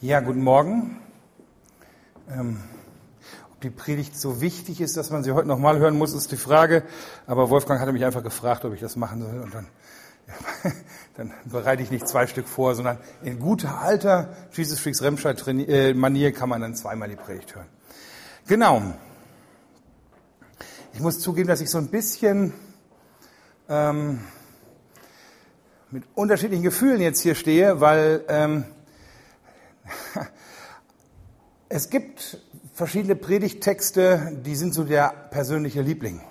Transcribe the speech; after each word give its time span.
Ja, 0.00 0.20
guten 0.20 0.44
Morgen. 0.44 0.96
Ähm, 2.30 2.60
ob 3.50 3.60
die 3.62 3.70
Predigt 3.70 4.16
so 4.16 4.40
wichtig 4.40 4.80
ist, 4.80 4.96
dass 4.96 5.10
man 5.10 5.24
sie 5.24 5.32
heute 5.32 5.48
nochmal 5.48 5.80
hören 5.80 5.98
muss, 5.98 6.14
ist 6.14 6.30
die 6.30 6.36
Frage. 6.36 6.84
Aber 7.26 7.50
Wolfgang 7.50 7.80
hatte 7.80 7.90
mich 7.90 8.04
einfach 8.04 8.22
gefragt, 8.22 8.64
ob 8.64 8.72
ich 8.74 8.80
das 8.80 8.94
machen 8.94 9.22
soll. 9.22 9.40
Und 9.40 9.52
dann, 9.52 9.66
ja, 10.28 10.70
dann 11.16 11.32
bereite 11.46 11.82
ich 11.82 11.90
nicht 11.90 12.06
zwei 12.06 12.28
Stück 12.28 12.46
vor, 12.46 12.76
sondern 12.76 12.98
in 13.24 13.40
guter 13.40 13.80
alter 13.80 14.36
Jesus 14.52 14.78
Freaks 14.78 15.02
Remscheid 15.02 15.44
äh, 15.48 16.30
kann 16.30 16.48
man 16.48 16.60
dann 16.60 16.76
zweimal 16.76 17.08
die 17.08 17.16
Predigt 17.16 17.56
hören. 17.56 17.66
Genau. 18.46 18.80
Ich 20.92 21.00
muss 21.00 21.18
zugeben, 21.18 21.48
dass 21.48 21.60
ich 21.60 21.70
so 21.70 21.78
ein 21.78 21.88
bisschen 21.88 22.54
ähm, 23.68 24.20
mit 25.90 26.04
unterschiedlichen 26.14 26.62
Gefühlen 26.62 27.00
jetzt 27.00 27.20
hier 27.20 27.34
stehe, 27.34 27.80
weil 27.80 28.24
ähm, 28.28 28.64
es 31.68 31.90
gibt 31.90 32.38
verschiedene 32.74 33.16
Predigttexte, 33.16 34.38
die 34.44 34.54
sind 34.54 34.72
so 34.74 34.84
der 34.84 35.12
persönliche 35.30 35.82
Liebling. 35.82 36.22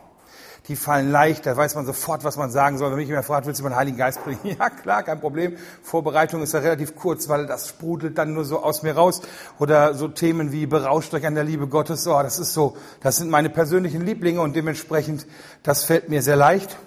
Die 0.68 0.76
fallen 0.76 1.12
leicht, 1.12 1.46
da 1.46 1.56
weiß 1.56 1.76
man 1.76 1.86
sofort, 1.86 2.26
was 2.26 2.36
man 2.36 2.52
sagen 2.52 2.78
soll. 2.78 2.90
Wenn 2.92 2.98
mich 2.98 3.08
jemand 3.08 3.26
fragt, 3.26 3.48
willst 3.48 3.62
du 3.62 3.64
den 3.64 3.76
Heiligen 3.76 3.98
Geist 3.98 4.22
predigen? 4.22 4.58
Ja, 4.60 4.70
klar, 4.70 5.04
kein 5.04 5.22
Problem. 5.22 5.56
Vorbereitung 5.82 6.42
ist 6.42 6.54
ja 6.54 6.60
relativ 6.60 6.96
kurz, 6.96 7.30
weil 7.30 7.46
das 7.46 7.70
sprudelt 7.70 8.18
dann 8.18 8.34
nur 8.34 8.44
so 8.44 8.62
aus 8.62 8.84
mir 8.84 8.94
raus. 8.94 9.22
Oder 9.60 9.94
so 9.94 10.10
Themen 10.10 10.52
wie 10.52 10.66
berauscht 10.66 11.14
euch 11.14 11.26
an 11.26 11.36
der 11.36 11.46
Liebe 11.46 11.68
Gottes. 11.68 12.06
Oh, 12.08 12.22
das 12.22 12.38
ist 12.38 12.54
so, 12.54 12.76
das 13.02 13.16
sind 13.16 13.30
meine 13.30 13.50
persönlichen 13.50 14.06
Lieblinge 14.06 14.42
und 14.42 14.56
dementsprechend, 14.56 15.26
das 15.64 15.86
fällt 15.86 16.10
mir 16.10 16.22
sehr 16.22 16.36
leicht. 16.36 16.78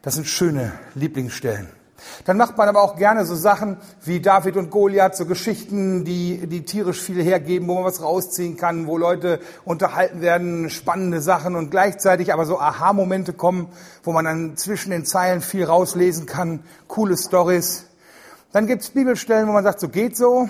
Das 0.00 0.14
sind 0.14 0.26
schöne 0.26 0.72
Lieblingsstellen. 0.94 1.68
Dann 2.24 2.36
macht 2.36 2.56
man 2.56 2.68
aber 2.68 2.82
auch 2.82 2.96
gerne 2.96 3.26
so 3.26 3.34
Sachen 3.34 3.76
wie 4.02 4.20
David 4.20 4.56
und 4.56 4.70
Goliath, 4.70 5.16
so 5.16 5.26
Geschichten, 5.26 6.04
die, 6.04 6.46
die 6.46 6.64
tierisch 6.64 7.00
viel 7.00 7.22
hergeben, 7.22 7.68
wo 7.68 7.74
man 7.74 7.84
was 7.84 8.02
rausziehen 8.02 8.56
kann, 8.56 8.86
wo 8.86 8.96
Leute 8.96 9.40
unterhalten 9.64 10.20
werden, 10.20 10.70
spannende 10.70 11.20
Sachen 11.20 11.56
und 11.56 11.70
gleichzeitig 11.70 12.32
aber 12.32 12.46
so 12.46 12.58
Aha-Momente 12.58 13.32
kommen, 13.32 13.68
wo 14.02 14.12
man 14.12 14.24
dann 14.24 14.56
zwischen 14.56 14.90
den 14.90 15.04
Zeilen 15.04 15.40
viel 15.40 15.64
rauslesen 15.64 16.26
kann, 16.26 16.64
coole 16.88 17.16
Stories. 17.16 17.86
Dann 18.52 18.66
gibt's 18.66 18.90
Bibelstellen, 18.90 19.48
wo 19.48 19.52
man 19.52 19.64
sagt, 19.64 19.80
so 19.80 19.88
geht 19.88 20.16
so. 20.16 20.48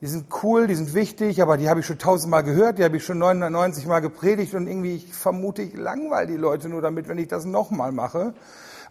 Die 0.00 0.06
sind 0.06 0.26
cool, 0.42 0.66
die 0.66 0.74
sind 0.74 0.92
wichtig, 0.92 1.40
aber 1.40 1.56
die 1.56 1.70
habe 1.70 1.80
ich 1.80 1.86
schon 1.86 1.98
tausendmal 1.98 2.42
gehört, 2.42 2.78
die 2.78 2.84
habe 2.84 2.96
ich 2.96 3.04
schon 3.04 3.18
990 3.18 3.86
Mal 3.86 4.00
gepredigt 4.00 4.54
und 4.54 4.66
irgendwie, 4.66 4.96
ich 4.96 5.14
vermute, 5.14 5.62
ich 5.62 5.74
langweile 5.74 6.26
die 6.26 6.36
Leute 6.36 6.68
nur 6.68 6.82
damit, 6.82 7.08
wenn 7.08 7.16
ich 7.16 7.28
das 7.28 7.46
nochmal 7.46 7.90
mache 7.92 8.34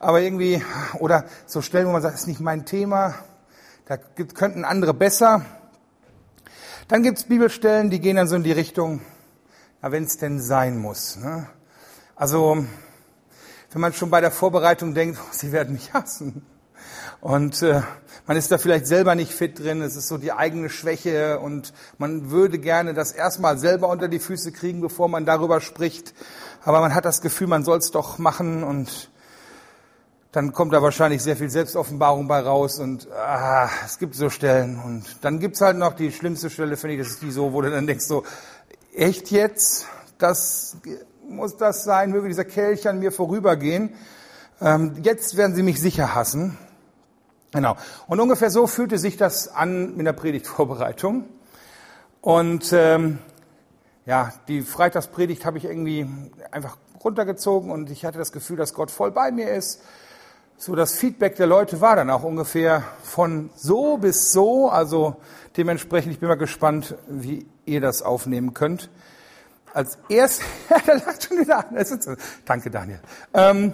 aber 0.03 0.21
irgendwie, 0.21 0.61
oder 0.99 1.25
so 1.45 1.61
Stellen, 1.61 1.87
wo 1.87 1.91
man 1.91 2.01
sagt, 2.01 2.15
das 2.15 2.21
ist 2.21 2.27
nicht 2.27 2.41
mein 2.41 2.65
Thema, 2.65 3.15
da 3.85 3.97
könnten 3.97 4.65
andere 4.65 4.93
besser. 4.93 5.45
Dann 6.89 7.03
gibt's 7.03 7.23
Bibelstellen, 7.23 7.89
die 7.89 7.99
gehen 7.99 8.17
dann 8.17 8.27
so 8.27 8.35
in 8.35 8.43
die 8.43 8.51
Richtung, 8.51 9.01
ja, 9.81 9.91
wenn 9.91 10.03
es 10.03 10.17
denn 10.17 10.41
sein 10.41 10.77
muss. 10.77 11.15
Ne? 11.15 11.47
Also, 12.15 12.65
wenn 13.71 13.81
man 13.81 13.93
schon 13.93 14.09
bei 14.09 14.19
der 14.19 14.31
Vorbereitung 14.31 14.93
denkt, 14.93 15.17
oh, 15.21 15.27
sie 15.31 15.51
werden 15.51 15.73
mich 15.73 15.93
hassen. 15.93 16.45
Und 17.21 17.61
äh, 17.61 17.81
man 18.27 18.35
ist 18.35 18.51
da 18.51 18.57
vielleicht 18.57 18.87
selber 18.87 19.15
nicht 19.15 19.31
fit 19.31 19.59
drin, 19.59 19.81
es 19.81 19.95
ist 19.95 20.09
so 20.09 20.17
die 20.17 20.33
eigene 20.33 20.69
Schwäche 20.69 21.39
und 21.39 21.73
man 21.97 22.29
würde 22.29 22.59
gerne 22.59 22.93
das 22.93 23.13
erstmal 23.13 23.57
selber 23.57 23.87
unter 23.87 24.09
die 24.09 24.19
Füße 24.19 24.51
kriegen, 24.51 24.81
bevor 24.81 25.07
man 25.07 25.25
darüber 25.25 25.61
spricht. 25.61 26.13
Aber 26.65 26.81
man 26.81 26.93
hat 26.93 27.05
das 27.05 27.21
Gefühl, 27.21 27.47
man 27.47 27.63
soll 27.63 27.77
es 27.77 27.91
doch 27.91 28.17
machen 28.17 28.63
und 28.63 29.09
dann 30.33 30.51
kommt 30.51 30.73
da 30.73 30.81
wahrscheinlich 30.81 31.21
sehr 31.21 31.37
viel 31.37 31.51
Selbstoffenbarung 31.51 32.27
bei 32.27 32.39
raus 32.39 32.79
und 32.79 33.07
ah, 33.11 33.69
es 33.85 33.99
gibt 33.99 34.15
so 34.15 34.31
Stellen. 34.31 34.79
Und 34.83 35.05
dann 35.21 35.39
gibt's 35.39 35.61
halt 35.61 35.77
noch 35.77 35.93
die 35.93 36.11
schlimmste 36.11 36.49
Stelle, 36.49 36.75
finde 36.75 36.95
ich, 36.95 37.01
das 37.01 37.09
ist 37.09 37.21
die 37.21 37.31
so, 37.31 37.53
wo 37.53 37.61
du 37.61 37.69
dann 37.69 37.85
denkst 37.85 38.05
so, 38.05 38.23
echt 38.95 39.29
jetzt? 39.29 39.85
Das 40.17 40.77
muss 41.29 41.55
das 41.57 41.83
sein? 41.83 42.09
Möge 42.09 42.29
dieser 42.29 42.45
Kelch 42.45 42.87
an 42.87 42.97
mir 42.97 43.11
vorübergehen? 43.11 43.93
Ähm, 44.59 44.95
jetzt 45.03 45.37
werden 45.37 45.55
sie 45.55 45.61
mich 45.61 45.79
sicher 45.79 46.15
hassen. 46.15 46.57
Genau. 47.51 47.77
Und 48.07 48.19
ungefähr 48.19 48.49
so 48.49 48.65
fühlte 48.65 48.97
sich 48.97 49.17
das 49.17 49.49
an 49.49 49.99
in 49.99 50.05
der 50.05 50.13
Predigtvorbereitung. 50.13 51.25
Und 52.21 52.73
ähm, 52.73 53.19
ja, 54.07 54.33
die 54.47 54.63
Freitagspredigt 54.63 55.45
habe 55.45 55.59
ich 55.59 55.65
irgendwie 55.65 56.09
einfach 56.49 56.77
runtergezogen 57.03 57.69
und 57.69 57.91
ich 57.91 58.03
hatte 58.03 58.17
das 58.17 58.31
Gefühl, 58.31 58.57
dass 58.57 58.73
Gott 58.73 58.89
voll 58.89 59.11
bei 59.11 59.31
mir 59.31 59.51
ist 59.51 59.79
so, 60.57 60.75
das 60.75 60.93
Feedback 60.93 61.35
der 61.35 61.47
Leute 61.47 61.81
war 61.81 61.95
dann 61.95 62.09
auch 62.09 62.23
ungefähr 62.23 62.83
von 63.03 63.49
so 63.55 63.97
bis 63.97 64.31
so. 64.31 64.69
Also 64.69 65.17
dementsprechend, 65.57 66.13
ich 66.13 66.19
bin 66.19 66.29
mal 66.29 66.35
gespannt, 66.35 66.95
wie 67.07 67.45
ihr 67.65 67.81
das 67.81 68.01
aufnehmen 68.01 68.53
könnt. 68.53 68.89
Als 69.73 69.97
erstes, 70.07 70.45
da 70.85 70.93
lacht 70.93 71.23
schon 71.23 71.39
wieder 71.39 71.67
an. 71.67 72.17
Danke, 72.45 72.69
Daniel. 72.69 72.99
Ähm, 73.33 73.73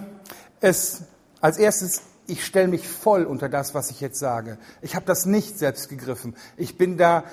es, 0.60 1.02
als 1.40 1.58
erstes, 1.58 2.02
ich 2.26 2.44
stelle 2.44 2.68
mich 2.68 2.88
voll 2.88 3.24
unter 3.24 3.48
das, 3.48 3.74
was 3.74 3.90
ich 3.90 4.00
jetzt 4.00 4.18
sage. 4.18 4.58
Ich 4.82 4.96
habe 4.96 5.06
das 5.06 5.26
nicht 5.26 5.58
selbst 5.58 5.88
gegriffen. 5.88 6.34
Ich 6.56 6.78
bin 6.78 6.96
da 6.96 7.24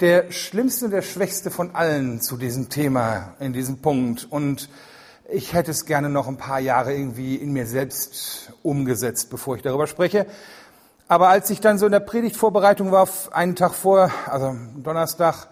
der 0.00 0.32
Schlimmste 0.32 0.86
und 0.86 0.90
der 0.90 1.02
Schwächste 1.02 1.50
von 1.50 1.74
allen 1.74 2.20
zu 2.20 2.36
diesem 2.36 2.68
Thema, 2.68 3.34
in 3.38 3.52
diesem 3.52 3.78
Punkt. 3.78 4.26
Und 4.28 4.68
ich 5.28 5.54
hätte 5.54 5.70
es 5.70 5.86
gerne 5.86 6.10
noch 6.10 6.28
ein 6.28 6.36
paar 6.36 6.60
Jahre 6.60 6.94
irgendwie 6.94 7.36
in 7.36 7.52
mir 7.52 7.66
selbst 7.66 8.52
umgesetzt, 8.62 9.30
bevor 9.30 9.56
ich 9.56 9.62
darüber 9.62 9.86
spreche. 9.86 10.26
Aber 11.08 11.28
als 11.28 11.50
ich 11.50 11.60
dann 11.60 11.78
so 11.78 11.86
in 11.86 11.92
der 11.92 12.00
Predigtvorbereitung 12.00 12.92
war, 12.92 13.08
einen 13.30 13.56
Tag 13.56 13.74
vor, 13.74 14.10
also 14.26 14.54
Donnerstag, 14.76 15.48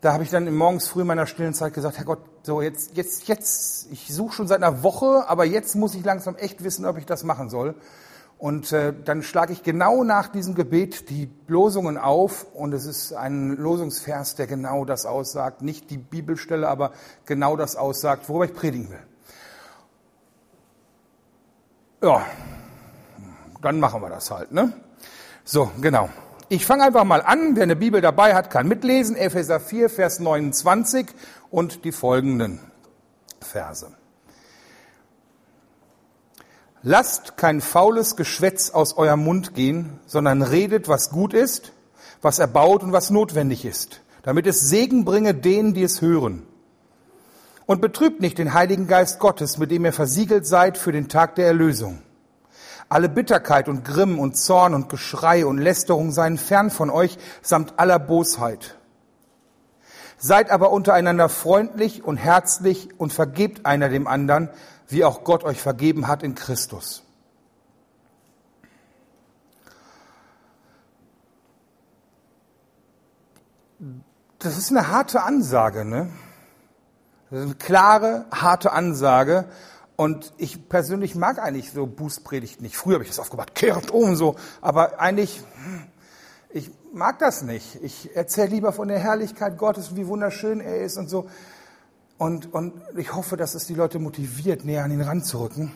da 0.00 0.12
habe 0.12 0.24
ich 0.24 0.30
dann 0.30 0.52
morgens 0.54 0.88
früh 0.88 1.02
in 1.02 1.06
meiner 1.06 1.26
stillen 1.26 1.54
Zeit 1.54 1.74
gesagt, 1.74 1.98
Herr 1.98 2.04
Gott, 2.04 2.20
so 2.42 2.60
jetzt, 2.60 2.96
jetzt, 2.96 3.28
jetzt, 3.28 3.88
ich 3.92 4.12
suche 4.12 4.34
schon 4.34 4.48
seit 4.48 4.62
einer 4.62 4.82
Woche, 4.82 5.28
aber 5.28 5.44
jetzt 5.44 5.76
muss 5.76 5.94
ich 5.94 6.04
langsam 6.04 6.36
echt 6.36 6.64
wissen, 6.64 6.86
ob 6.86 6.98
ich 6.98 7.06
das 7.06 7.22
machen 7.22 7.50
soll. 7.50 7.74
Und 8.42 8.72
äh, 8.72 8.92
dann 9.04 9.22
schlage 9.22 9.52
ich 9.52 9.62
genau 9.62 10.02
nach 10.02 10.26
diesem 10.26 10.56
Gebet 10.56 11.10
die 11.10 11.30
Losungen 11.46 11.96
auf 11.96 12.44
und 12.54 12.74
es 12.74 12.86
ist 12.86 13.12
ein 13.12 13.50
Losungsvers, 13.50 14.34
der 14.34 14.48
genau 14.48 14.84
das 14.84 15.06
aussagt, 15.06 15.62
nicht 15.62 15.90
die 15.90 15.96
Bibelstelle, 15.96 16.66
aber 16.66 16.90
genau 17.24 17.56
das 17.56 17.76
aussagt, 17.76 18.28
worüber 18.28 18.46
ich 18.46 18.52
predigen 18.52 18.90
will. 18.90 18.98
Ja, 22.02 22.26
dann 23.60 23.78
machen 23.78 24.02
wir 24.02 24.08
das 24.08 24.28
halt, 24.32 24.50
ne? 24.50 24.72
So, 25.44 25.70
genau. 25.80 26.08
Ich 26.48 26.66
fange 26.66 26.82
einfach 26.82 27.04
mal 27.04 27.22
an. 27.22 27.54
Wer 27.54 27.62
eine 27.62 27.76
Bibel 27.76 28.00
dabei 28.00 28.34
hat, 28.34 28.50
kann 28.50 28.66
mitlesen. 28.66 29.14
Epheser 29.14 29.60
4, 29.60 29.88
Vers 29.88 30.18
29 30.18 31.06
und 31.52 31.84
die 31.84 31.92
folgenden 31.92 32.58
Verse. 33.40 33.86
Lasst 36.84 37.36
kein 37.36 37.60
faules 37.60 38.16
Geschwätz 38.16 38.70
aus 38.70 38.96
eurem 38.96 39.22
Mund 39.22 39.54
gehen, 39.54 40.00
sondern 40.06 40.42
redet, 40.42 40.88
was 40.88 41.10
gut 41.10 41.32
ist, 41.32 41.72
was 42.22 42.40
erbaut 42.40 42.82
und 42.82 42.92
was 42.92 43.10
notwendig 43.10 43.64
ist, 43.64 44.00
damit 44.24 44.48
es 44.48 44.68
Segen 44.68 45.04
bringe 45.04 45.32
denen, 45.32 45.74
die 45.74 45.84
es 45.84 46.00
hören. 46.02 46.44
Und 47.66 47.80
betrübt 47.80 48.20
nicht 48.20 48.36
den 48.38 48.52
Heiligen 48.52 48.88
Geist 48.88 49.20
Gottes, 49.20 49.58
mit 49.58 49.70
dem 49.70 49.84
ihr 49.84 49.92
versiegelt 49.92 50.44
seid 50.44 50.76
für 50.76 50.90
den 50.90 51.08
Tag 51.08 51.36
der 51.36 51.46
Erlösung. 51.46 52.02
Alle 52.88 53.08
Bitterkeit 53.08 53.68
und 53.68 53.84
Grimm 53.84 54.18
und 54.18 54.36
Zorn 54.36 54.74
und 54.74 54.88
Geschrei 54.88 55.46
und 55.46 55.58
Lästerung 55.58 56.10
seien 56.10 56.36
fern 56.36 56.70
von 56.70 56.90
euch, 56.90 57.16
samt 57.42 57.78
aller 57.78 58.00
Bosheit. 58.00 58.76
Seid 60.18 60.50
aber 60.50 60.72
untereinander 60.72 61.28
freundlich 61.28 62.02
und 62.02 62.16
herzlich 62.16 62.88
und 62.98 63.12
vergebt 63.12 63.66
einer 63.66 63.88
dem 63.88 64.08
anderen, 64.08 64.50
wie 64.92 65.04
auch 65.04 65.24
Gott 65.24 65.44
euch 65.44 65.60
vergeben 65.60 66.06
hat 66.06 66.22
in 66.22 66.34
Christus. 66.34 67.02
Das 74.38 74.58
ist 74.58 74.70
eine 74.70 74.88
harte 74.88 75.22
Ansage, 75.22 75.84
ne? 75.84 76.10
Das 77.30 77.40
ist 77.40 77.46
eine 77.46 77.54
klare, 77.54 78.26
harte 78.32 78.72
Ansage. 78.72 79.46
Und 79.96 80.32
ich 80.36 80.68
persönlich 80.68 81.14
mag 81.14 81.38
eigentlich 81.38 81.70
so 81.70 81.86
Bußpredigt 81.86 82.60
nicht. 82.60 82.76
Früher 82.76 82.94
habe 82.94 83.04
ich 83.04 83.10
das 83.10 83.20
aufgebaut, 83.20 83.54
kehrt 83.54 83.90
um 83.90 84.16
so. 84.16 84.36
Aber 84.60 85.00
eigentlich, 85.00 85.42
ich 86.50 86.70
mag 86.92 87.18
das 87.20 87.42
nicht. 87.42 87.82
Ich 87.82 88.14
erzähle 88.16 88.48
lieber 88.48 88.72
von 88.72 88.88
der 88.88 88.98
Herrlichkeit 88.98 89.58
Gottes, 89.58 89.96
wie 89.96 90.06
wunderschön 90.06 90.60
er 90.60 90.82
ist 90.82 90.96
und 90.96 91.08
so. 91.08 91.28
Und, 92.22 92.54
und 92.54 92.74
ich 92.96 93.16
hoffe, 93.16 93.36
dass 93.36 93.56
es 93.56 93.66
die 93.66 93.74
Leute 93.74 93.98
motiviert, 93.98 94.64
näher 94.64 94.84
an 94.84 94.92
ihn 94.92 95.00
ranzurücken. 95.00 95.72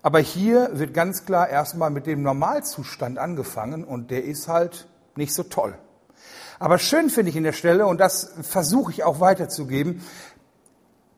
Aber 0.00 0.20
hier 0.20 0.70
wird 0.74 0.94
ganz 0.94 1.24
klar 1.24 1.48
erstmal 1.48 1.90
mit 1.90 2.06
dem 2.06 2.22
Normalzustand 2.22 3.18
angefangen 3.18 3.82
und 3.82 4.12
der 4.12 4.22
ist 4.22 4.46
halt 4.46 4.86
nicht 5.16 5.34
so 5.34 5.42
toll. 5.42 5.74
Aber 6.60 6.78
schön 6.78 7.10
finde 7.10 7.30
ich 7.30 7.36
in 7.36 7.42
der 7.42 7.52
Stelle, 7.52 7.86
und 7.86 7.98
das 7.98 8.32
versuche 8.42 8.92
ich 8.92 9.02
auch 9.02 9.18
weiterzugeben, 9.18 10.02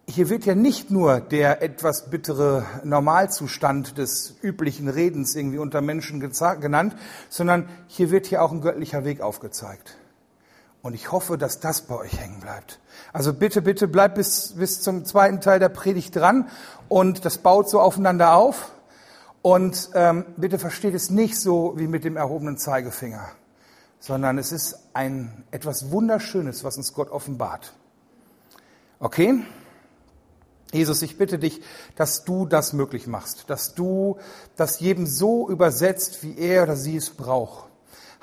hier 0.09 0.31
wird 0.31 0.47
ja 0.47 0.55
nicht 0.55 0.91
nur 0.91 1.21
der 1.21 1.61
etwas 1.61 2.09
bittere 2.09 2.65
Normalzustand 2.85 3.99
des 3.99 4.37
üblichen 4.41 4.89
Redens 4.89 5.37
irgendwie 5.37 5.59
unter 5.59 5.83
Menschen 5.83 6.21
genannt, 6.21 6.97
sondern 7.29 7.69
hier 7.87 8.11
wird 8.11 8.29
hier 8.29 8.43
auch 8.43 8.51
ein 8.51 8.63
göttlicher 8.63 9.05
Weg 9.05 9.21
aufgezeigt. 9.21 9.99
Und 10.83 10.95
ich 10.95 11.13
hoffe, 11.13 11.39
dass 11.39 11.61
das 11.61 11.83
bei 11.83 11.95
euch 11.95 12.19
hängen 12.19 12.41
bleibt. 12.41 12.81
Also 13.13 13.33
bitte, 13.33 13.63
bitte 13.63 13.87
bleibt 13.87 14.17
bis, 14.17 14.55
bis 14.57 14.83
zum 14.83 15.05
zweiten 15.05 15.41
Teil 15.41 15.61
der 15.61 15.69
Predigt 15.69 16.17
dran 16.17 16.49
und 16.89 17.25
das 17.25 17.39
baut 17.39 17.71
so 17.71 17.81
aufeinander 17.81 18.35
auf. 18.35 18.73
Und 19.43 19.91
ähm, 19.95 20.25
bitte 20.37 20.59
versteht 20.59 20.95
es 20.95 21.11
nicht 21.11 21.39
so 21.39 21.75
wie 21.77 21.87
mit 21.87 22.05
dem 22.05 22.17
erhobenen 22.17 22.59
Zeigefinger, 22.59 23.29
sondern 24.01 24.39
es 24.39 24.51
ist 24.53 24.79
ein 24.93 25.45
etwas 25.51 25.91
Wunderschönes, 25.91 26.65
was 26.65 26.77
uns 26.77 26.93
Gott 26.93 27.11
offenbart. 27.11 27.75
Okay? 28.99 29.45
Jesus, 30.73 31.03
ich 31.03 31.19
bitte 31.19 31.39
dich, 31.39 31.61
dass 31.97 32.25
du 32.25 32.47
das 32.47 32.73
möglich 32.73 33.07
machst, 33.07 33.51
dass 33.51 33.75
du 33.75 34.17
das 34.57 34.81
jedem 34.81 35.07
so 35.07 35.49
übersetzt, 35.49 36.23
wie 36.23 36.39
er 36.39 36.65
oder 36.65 36.77
sie 36.77 36.97
es 36.97 37.11
braucht. 37.11 37.69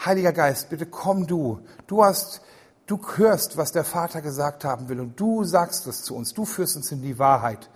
Heiliger 0.03 0.31
Geist, 0.31 0.69
bitte 0.69 0.85
komm 0.85 1.27
du. 1.27 1.59
Du 1.85 2.03
hast, 2.03 2.41
du 2.89 2.99
hörst, 3.15 3.57
was 3.57 3.71
der 3.71 3.83
Vater 3.83 4.21
gesagt 4.21 4.65
haben 4.65 4.89
will 4.89 4.99
und 4.99 5.19
du 5.19 5.43
sagst 5.43 5.85
es 5.87 6.03
zu 6.03 6.15
uns. 6.15 6.33
Du 6.33 6.45
führst 6.45 6.75
uns 6.75 6.91
in 6.91 7.01
die 7.01 7.19
Wahrheit. 7.19 7.69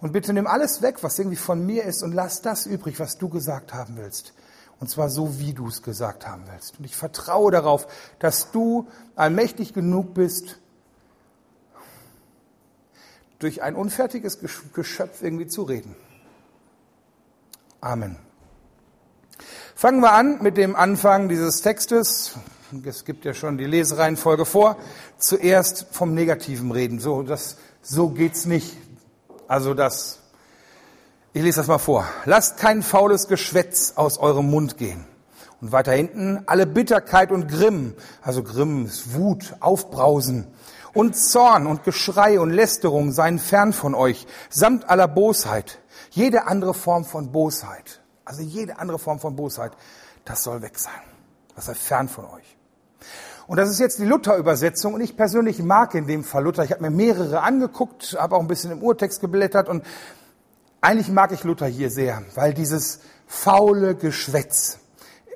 Und 0.00 0.12
bitte 0.12 0.32
nimm 0.32 0.46
alles 0.46 0.82
weg, 0.82 1.02
was 1.02 1.18
irgendwie 1.18 1.36
von 1.36 1.64
mir 1.64 1.84
ist 1.84 2.02
und 2.02 2.12
lass 2.12 2.42
das 2.42 2.66
übrig, 2.66 2.98
was 2.98 3.18
du 3.18 3.28
gesagt 3.28 3.74
haben 3.74 3.96
willst. 3.96 4.34
Und 4.80 4.88
zwar 4.88 5.10
so, 5.10 5.38
wie 5.38 5.52
du 5.52 5.68
es 5.68 5.82
gesagt 5.82 6.26
haben 6.26 6.44
willst. 6.50 6.78
Und 6.78 6.84
ich 6.84 6.96
vertraue 6.96 7.52
darauf, 7.52 7.86
dass 8.18 8.50
du 8.50 8.88
allmächtig 9.14 9.74
genug 9.74 10.14
bist, 10.14 10.58
durch 13.38 13.62
ein 13.62 13.74
unfertiges 13.74 14.38
Geschöpf 14.72 15.22
irgendwie 15.22 15.48
zu 15.48 15.62
reden. 15.62 15.96
Amen. 17.80 18.16
Fangen 19.74 20.00
wir 20.00 20.12
an 20.12 20.40
mit 20.42 20.56
dem 20.56 20.76
Anfang 20.76 21.28
dieses 21.28 21.62
Textes. 21.62 22.36
Es 22.86 23.04
gibt 23.04 23.26
ja 23.26 23.34
schon 23.34 23.58
die 23.58 23.66
Lesereihenfolge 23.66 24.46
vor. 24.46 24.76
Zuerst 25.18 25.86
vom 25.90 26.14
negativen 26.14 26.70
Reden. 26.70 27.00
So, 27.00 27.22
das, 27.22 27.58
so 27.82 28.08
geht's 28.08 28.46
nicht. 28.46 28.76
Also 29.46 29.74
das, 29.74 30.20
ich 31.34 31.42
lese 31.42 31.60
das 31.60 31.66
mal 31.66 31.76
vor. 31.76 32.06
Lasst 32.24 32.56
kein 32.56 32.82
faules 32.82 33.28
Geschwätz 33.28 33.92
aus 33.96 34.16
eurem 34.16 34.50
Mund 34.50 34.78
gehen. 34.78 35.04
Und 35.60 35.72
weiter 35.72 35.92
hinten, 35.92 36.42
alle 36.46 36.66
Bitterkeit 36.66 37.30
und 37.30 37.46
Grimm, 37.46 37.94
also 38.22 38.42
Grimm 38.42 38.86
ist 38.86 39.14
Wut, 39.14 39.54
Aufbrausen 39.60 40.46
und 40.94 41.14
Zorn 41.14 41.66
und 41.66 41.84
Geschrei 41.84 42.40
und 42.40 42.50
Lästerung 42.50 43.12
seien 43.12 43.38
fern 43.38 43.72
von 43.74 43.94
euch, 43.94 44.26
samt 44.48 44.88
aller 44.88 45.08
Bosheit. 45.08 45.78
Jede 46.10 46.46
andere 46.46 46.74
Form 46.74 47.04
von 47.04 47.32
Bosheit, 47.32 48.00
also 48.24 48.42
jede 48.42 48.78
andere 48.78 48.98
Form 48.98 49.20
von 49.20 49.36
Bosheit, 49.36 49.72
das 50.24 50.42
soll 50.42 50.62
weg 50.62 50.78
sein. 50.78 51.00
Das 51.54 51.66
sei 51.66 51.74
fern 51.74 52.08
von 52.08 52.24
euch. 52.24 52.56
Und 53.46 53.56
das 53.56 53.70
ist 53.70 53.80
jetzt 53.80 53.98
die 53.98 54.04
Luther-Übersetzung. 54.04 54.94
Und 54.94 55.00
ich 55.00 55.16
persönlich 55.16 55.62
mag 55.62 55.94
in 55.94 56.06
dem 56.06 56.24
Fall 56.24 56.44
Luther. 56.44 56.64
Ich 56.64 56.72
habe 56.72 56.82
mir 56.82 56.90
mehrere 56.90 57.42
angeguckt, 57.42 58.16
habe 58.18 58.36
auch 58.36 58.40
ein 58.40 58.48
bisschen 58.48 58.70
im 58.70 58.82
Urtext 58.82 59.20
geblättert. 59.20 59.68
Und 59.68 59.84
eigentlich 60.80 61.08
mag 61.08 61.32
ich 61.32 61.44
Luther 61.44 61.66
hier 61.66 61.90
sehr, 61.90 62.22
weil 62.34 62.54
dieses 62.54 63.00
faule 63.26 63.94
Geschwätz, 63.94 64.78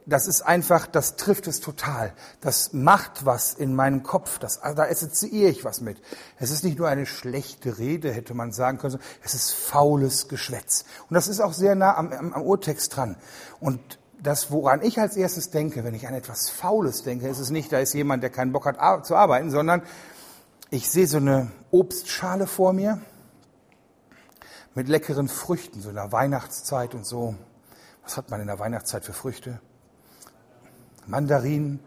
das 0.08 0.29
ist 0.29 0.43
einfach, 0.43 0.87
das 0.87 1.17
trifft 1.17 1.49
es 1.49 1.61
total. 1.61 2.12
Das 2.41 2.73
macht 2.73 3.26
was 3.26 3.55
in 3.55 3.75
meinem 3.75 4.05
Kopf. 4.05 4.38
Das, 4.38 4.62
also 4.62 4.76
da 4.76 4.85
assoziiere 4.85 5.50
ich 5.50 5.64
was 5.64 5.81
mit. 5.81 6.00
Es 6.38 6.50
ist 6.50 6.62
nicht 6.62 6.79
nur 6.79 6.88
eine 6.88 7.06
schlechte 7.06 7.79
Rede, 7.79 8.12
hätte 8.12 8.32
man 8.35 8.52
sagen 8.52 8.79
können, 8.79 8.99
es 9.25 9.35
ist 9.35 9.52
faules 9.52 10.29
Geschwätz. 10.29 10.85
Und 11.09 11.14
das 11.14 11.26
ist 11.26 11.41
auch 11.41 11.52
sehr 11.52 11.75
nah 11.75 11.97
am, 11.97 12.12
am, 12.12 12.32
am 12.35 12.43
Urtext 12.43 12.97
dran. 12.97 13.17
Und 13.59 13.99
das, 14.23 14.51
woran 14.51 14.83
ich 14.83 14.99
als 15.01 15.17
erstes 15.17 15.51
denke, 15.51 15.85
wenn 15.85 15.95
ich 15.95 16.07
an 16.09 16.15
etwas 16.15 16.51
Faules 16.51 17.03
denke, 17.03 17.29
ist 17.29 17.39
es 17.39 17.51
nicht, 17.51 17.73
da 17.73 17.79
ist 17.79 17.95
jemand, 17.95 18.23
der 18.23 18.31
keinen 18.31 18.53
Bock 18.53 18.67
hat 18.67 19.07
zu 19.07 19.15
arbeiten, 19.15 19.51
sondern 19.51 19.83
ich 20.71 20.91
sehe 20.91 21.07
so 21.07 21.19
eine 21.19 21.51
Obstschale 21.71 22.47
vor 22.47 22.73
mir 22.73 23.01
mit 24.75 24.89
leckeren 24.89 25.29
Früchten, 25.29 25.81
so 25.81 25.91
in 25.91 25.95
der 25.95 26.13
Weihnachtszeit 26.13 26.95
und 26.95 27.07
so. 27.07 27.35
Was 28.03 28.17
hat 28.17 28.31
man 28.31 28.41
in 28.41 28.47
der 28.47 28.59
Weihnachtszeit 28.59 29.05
für 29.05 29.13
Früchte? 29.13 29.61
Mandarinen, 31.07 31.81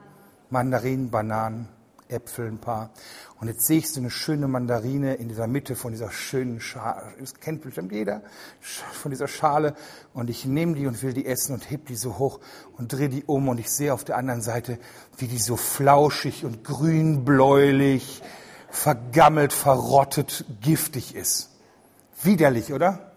Mandarinen, 0.50 1.12
Bananen, 1.12 1.68
Äpfel 2.08 2.48
ein 2.48 2.58
paar. 2.58 2.90
Und 3.40 3.48
jetzt 3.48 3.66
sehe 3.66 3.78
ich 3.78 3.90
so 3.90 4.02
eine 4.02 4.10
schöne 4.10 4.50
Mandarine 4.50 5.16
in 5.16 5.30
dieser 5.30 5.48
Mitte 5.48 5.78
von 5.78 5.94
dieser 5.94 6.12
schönen 6.12 6.60
Schale. 6.60 7.14
Das 7.20 7.36
kennt 7.36 7.62
bestimmt 7.62 7.94
jeder, 7.94 8.22
von 8.60 9.12
dieser 9.12 9.30
Schale. 9.30 9.76
Und 10.14 10.30
ich 10.30 10.46
nehme 10.46 10.76
die 10.76 10.88
und 10.88 11.02
will 11.04 11.14
die 11.14 11.26
essen 11.26 11.54
und 11.54 11.72
heb 11.72 11.86
die 11.86 11.96
so 11.96 12.18
hoch 12.18 12.42
und 12.78 12.92
drehe 12.92 13.08
die 13.08 13.24
um. 13.24 13.48
Und 13.48 13.58
ich 13.58 13.72
sehe 13.72 13.94
auf 13.94 14.04
der 14.04 14.18
anderen 14.18 14.42
Seite, 14.42 14.78
wie 15.18 15.28
die 15.28 15.38
so 15.38 15.56
flauschig 15.56 16.44
und 16.44 16.66
grünbläulich, 16.66 18.22
vergammelt, 18.72 19.54
verrottet, 19.54 20.44
giftig 20.60 21.16
ist. 21.16 21.50
Widerlich, 22.22 22.74
oder? 22.74 23.10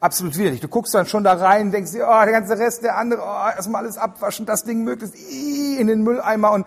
absolut 0.00 0.36
widerlich. 0.36 0.60
Du 0.60 0.68
guckst 0.68 0.94
dann 0.94 1.06
schon 1.06 1.24
da 1.24 1.34
rein, 1.34 1.70
denkst 1.70 1.92
dir, 1.92 2.06
oh, 2.08 2.22
der 2.24 2.32
ganze 2.32 2.58
Rest, 2.58 2.82
der 2.82 2.96
andere, 2.96 3.22
oh, 3.22 3.56
erstmal 3.56 3.82
alles 3.82 3.98
abwaschen, 3.98 4.46
das 4.46 4.64
Ding 4.64 4.84
möglichst 4.84 5.16
in 5.16 5.86
den 5.86 6.02
Mülleimer 6.02 6.52
und 6.52 6.66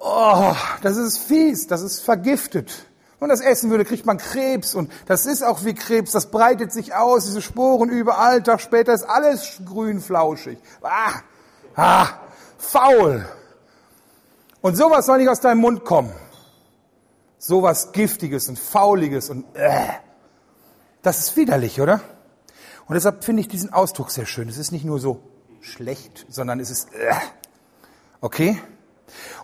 oh, 0.00 0.54
das 0.82 0.96
ist 0.96 1.18
fies, 1.18 1.66
das 1.66 1.82
ist 1.82 2.00
vergiftet. 2.00 2.86
Und 3.20 3.30
das 3.30 3.40
essen 3.40 3.70
würde, 3.70 3.84
kriegt 3.84 4.06
man 4.06 4.18
Krebs 4.18 4.74
und 4.74 4.92
das 5.06 5.26
ist 5.26 5.42
auch 5.42 5.64
wie 5.64 5.74
Krebs, 5.74 6.12
das 6.12 6.30
breitet 6.30 6.72
sich 6.72 6.94
aus, 6.94 7.24
diese 7.24 7.42
Sporen 7.42 7.88
überall, 7.88 8.42
Tag 8.42 8.60
später 8.60 8.94
ist 8.94 9.02
alles 9.02 9.60
grün 9.64 10.00
flauschig. 10.00 10.58
Ah, 10.82 11.14
ah, 11.74 12.08
faul. 12.58 13.26
Und 14.60 14.76
sowas 14.76 15.06
soll 15.06 15.18
nicht 15.18 15.28
aus 15.28 15.40
deinem 15.40 15.60
Mund 15.60 15.84
kommen. 15.84 16.12
Sowas 17.38 17.92
Giftiges 17.92 18.48
und 18.48 18.58
Fauliges 18.58 19.30
und 19.30 19.44
äh. 19.54 19.88
Das 21.02 21.18
ist 21.18 21.36
widerlich, 21.36 21.80
oder? 21.80 22.00
Und 22.86 22.94
deshalb 22.94 23.24
finde 23.24 23.40
ich 23.40 23.48
diesen 23.48 23.72
Ausdruck 23.72 24.10
sehr 24.10 24.26
schön. 24.26 24.48
Es 24.48 24.58
ist 24.58 24.72
nicht 24.72 24.84
nur 24.84 24.98
so 24.98 25.22
schlecht, 25.60 26.26
sondern 26.28 26.60
es 26.60 26.70
ist, 26.70 26.92
äh, 26.94 27.14
okay? 28.20 28.60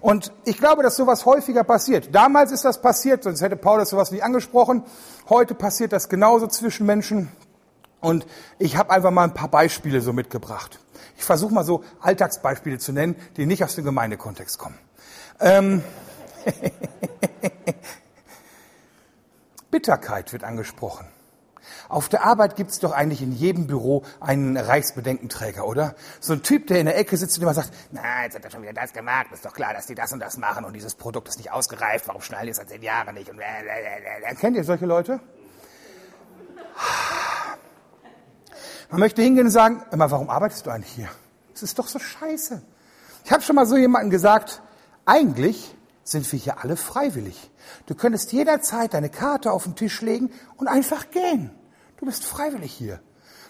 Und 0.00 0.32
ich 0.44 0.58
glaube, 0.58 0.82
dass 0.82 0.96
sowas 0.96 1.26
häufiger 1.26 1.64
passiert. 1.64 2.14
Damals 2.14 2.52
ist 2.52 2.64
das 2.64 2.80
passiert, 2.80 3.22
sonst 3.22 3.40
hätte 3.40 3.56
Paulus 3.56 3.90
sowas 3.90 4.10
nicht 4.10 4.24
angesprochen. 4.24 4.82
Heute 5.28 5.54
passiert 5.54 5.92
das 5.92 6.08
genauso 6.08 6.46
zwischen 6.46 6.86
Menschen. 6.86 7.30
Und 8.00 8.26
ich 8.58 8.76
habe 8.76 8.90
einfach 8.90 9.10
mal 9.10 9.24
ein 9.24 9.34
paar 9.34 9.48
Beispiele 9.48 10.00
so 10.00 10.12
mitgebracht. 10.12 10.78
Ich 11.16 11.24
versuche 11.24 11.54
mal 11.54 11.64
so 11.64 11.84
Alltagsbeispiele 12.00 12.78
zu 12.78 12.92
nennen, 12.92 13.16
die 13.36 13.46
nicht 13.46 13.64
aus 13.64 13.74
dem 13.74 13.84
Gemeindekontext 13.84 14.58
kommen. 14.58 14.78
Ähm 15.40 15.82
Bitterkeit 19.70 20.32
wird 20.32 20.44
angesprochen. 20.44 21.06
Auf 21.94 22.08
der 22.08 22.24
Arbeit 22.24 22.56
gibt's 22.56 22.80
doch 22.80 22.90
eigentlich 22.90 23.22
in 23.22 23.30
jedem 23.30 23.68
Büro 23.68 24.02
einen 24.18 24.56
Reichsbedenkenträger, 24.56 25.64
oder? 25.64 25.94
So 26.18 26.32
ein 26.32 26.42
Typ, 26.42 26.66
der 26.66 26.80
in 26.80 26.86
der 26.86 26.98
Ecke 26.98 27.16
sitzt 27.16 27.36
und 27.38 27.44
immer 27.44 27.54
sagt, 27.54 27.70
na, 27.92 28.24
jetzt 28.24 28.34
hat 28.34 28.44
er 28.44 28.50
schon 28.50 28.62
wieder 28.62 28.72
das 28.72 28.92
gemacht, 28.92 29.26
ist 29.32 29.44
doch 29.44 29.52
klar, 29.52 29.72
dass 29.72 29.86
die 29.86 29.94
das 29.94 30.12
und 30.12 30.18
das 30.18 30.36
machen 30.36 30.64
und 30.64 30.72
dieses 30.72 30.96
Produkt 30.96 31.28
ist 31.28 31.38
nicht 31.38 31.52
ausgereift, 31.52 32.08
warum 32.08 32.20
schnallen 32.20 32.46
die 32.46 32.50
es 32.50 32.56
seit 32.56 32.68
zehn 32.68 32.82
Jahren 32.82 33.14
nicht? 33.14 33.30
Und 33.30 33.38
äh, 33.38 34.34
Kennt 34.34 34.56
ihr 34.56 34.64
solche 34.64 34.86
Leute? 34.86 35.20
Man 38.90 38.98
möchte 38.98 39.22
hingehen 39.22 39.46
und 39.46 39.52
sagen, 39.52 39.84
immer, 39.92 40.10
warum 40.10 40.30
arbeitest 40.30 40.66
du 40.66 40.70
eigentlich 40.70 40.94
hier? 40.94 41.10
Das 41.52 41.62
ist 41.62 41.78
doch 41.78 41.86
so 41.86 42.00
scheiße. 42.00 42.60
Ich 43.24 43.30
habe 43.30 43.42
schon 43.44 43.54
mal 43.54 43.66
so 43.66 43.76
jemanden 43.76 44.10
gesagt, 44.10 44.62
eigentlich 45.04 45.76
sind 46.02 46.30
wir 46.32 46.40
hier 46.40 46.64
alle 46.64 46.76
freiwillig. 46.76 47.52
Du 47.86 47.94
könntest 47.94 48.32
jederzeit 48.32 48.94
deine 48.94 49.10
Karte 49.10 49.52
auf 49.52 49.62
den 49.62 49.76
Tisch 49.76 50.00
legen 50.00 50.32
und 50.56 50.66
einfach 50.66 51.12
gehen. 51.12 51.52
Du 51.98 52.06
bist 52.06 52.24
freiwillig 52.24 52.72
hier. 52.72 53.00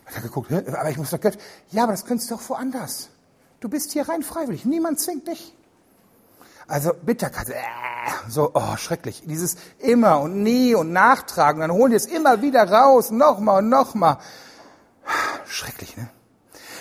Hat 0.06 0.16
er 0.16 0.22
geguckt, 0.22 0.52
aber 0.52 0.90
ich 0.90 0.98
muss 0.98 1.10
doch 1.10 1.20
Geld. 1.20 1.38
Ja, 1.70 1.84
aber 1.84 1.92
das 1.92 2.04
könntest 2.04 2.30
du 2.30 2.36
doch 2.36 2.48
woanders. 2.48 3.08
Du 3.60 3.68
bist 3.68 3.92
hier 3.92 4.08
rein 4.08 4.22
freiwillig. 4.22 4.64
Niemand 4.64 5.00
zwingt 5.00 5.26
dich. 5.26 5.54
Also 6.66 6.92
Bitterkeit, 6.94 7.50
äh, 7.50 7.54
so 8.28 8.50
oh, 8.54 8.76
schrecklich. 8.76 9.22
Dieses 9.26 9.56
immer 9.78 10.20
und 10.20 10.42
nie 10.42 10.74
und 10.74 10.92
nachtragen, 10.92 11.60
dann 11.60 11.72
holen 11.72 11.90
die 11.90 11.96
es 11.96 12.06
immer 12.06 12.40
wieder 12.42 12.70
raus, 12.70 13.10
nochmal 13.10 13.62
und 13.62 13.68
nochmal. 13.68 14.18
Schrecklich, 15.46 15.96
ne? 15.96 16.08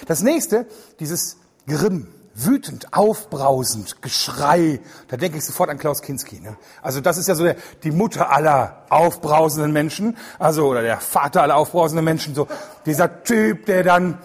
Das 0.07 0.21
nächste, 0.21 0.67
dieses 0.99 1.37
Grimm 1.67 2.07
wütend, 2.35 2.93
aufbrausend, 2.93 4.01
Geschrei. 4.01 4.79
Da 5.07 5.17
denke 5.17 5.37
ich 5.37 5.45
sofort 5.45 5.69
an 5.69 5.77
Klaus 5.77 6.01
Kinski. 6.01 6.39
Ne? 6.39 6.57
Also 6.81 6.99
das 7.01 7.17
ist 7.17 7.27
ja 7.27 7.35
so 7.35 7.43
der, 7.43 7.55
die 7.83 7.91
Mutter 7.91 8.31
aller 8.31 8.83
aufbrausenden 8.89 9.71
Menschen, 9.71 10.17
also 10.39 10.67
oder 10.67 10.81
der 10.81 10.97
Vater 10.97 11.43
aller 11.43 11.55
aufbrausenden 11.55 12.03
Menschen. 12.03 12.35
So 12.35 12.47
dieser 12.85 13.23
Typ, 13.23 13.65
der 13.67 13.83
dann 13.83 14.17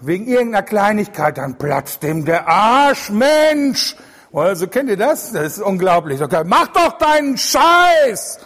wegen 0.00 0.26
irgendeiner 0.26 0.62
Kleinigkeit 0.62 1.38
dann 1.38 1.58
platzt 1.58 2.02
dem 2.02 2.24
der 2.24 2.48
Arsch, 2.48 3.10
Mensch. 3.10 3.96
Also 4.32 4.68
kennt 4.68 4.90
ihr 4.90 4.96
das? 4.96 5.32
Das 5.32 5.56
ist 5.56 5.62
unglaublich. 5.62 6.22
Okay, 6.22 6.42
mach 6.44 6.68
doch 6.68 6.98
deinen 6.98 7.36
Scheiß. 7.36 8.38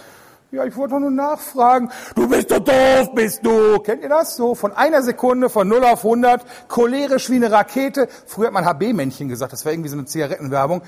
Ja, 0.53 0.67
ich 0.67 0.77
wollte 0.77 0.93
doch 0.93 1.01
nur 1.01 1.11
nachfragen. 1.11 1.91
Du 2.15 2.29
bist 2.29 2.51
doch 2.51 2.59
doof, 2.59 3.15
bist 3.15 3.41
du. 3.43 3.79
Kennt 3.79 4.03
ihr 4.03 4.11
das? 4.11 4.37
So 4.37 4.55
von 4.55 4.71
einer 4.73 5.03
Sekunde 5.03 5.49
von 5.49 5.67
0 5.67 5.83
auf 5.83 6.05
100, 6.05 6.45
cholerisch 6.69 7.31
wie 7.31 7.37
eine 7.37 7.51
Rakete. 7.51 8.07
Früher 8.27 8.49
hat 8.49 8.53
man 8.53 8.67
HB-Männchen 8.67 9.31
gesagt, 9.31 9.55
das 9.55 9.65
war 9.65 9.73
irgendwie 9.73 9.89
so 9.89 9.97
eine 9.97 10.05
Zigarettenwerbung. 10.05 10.83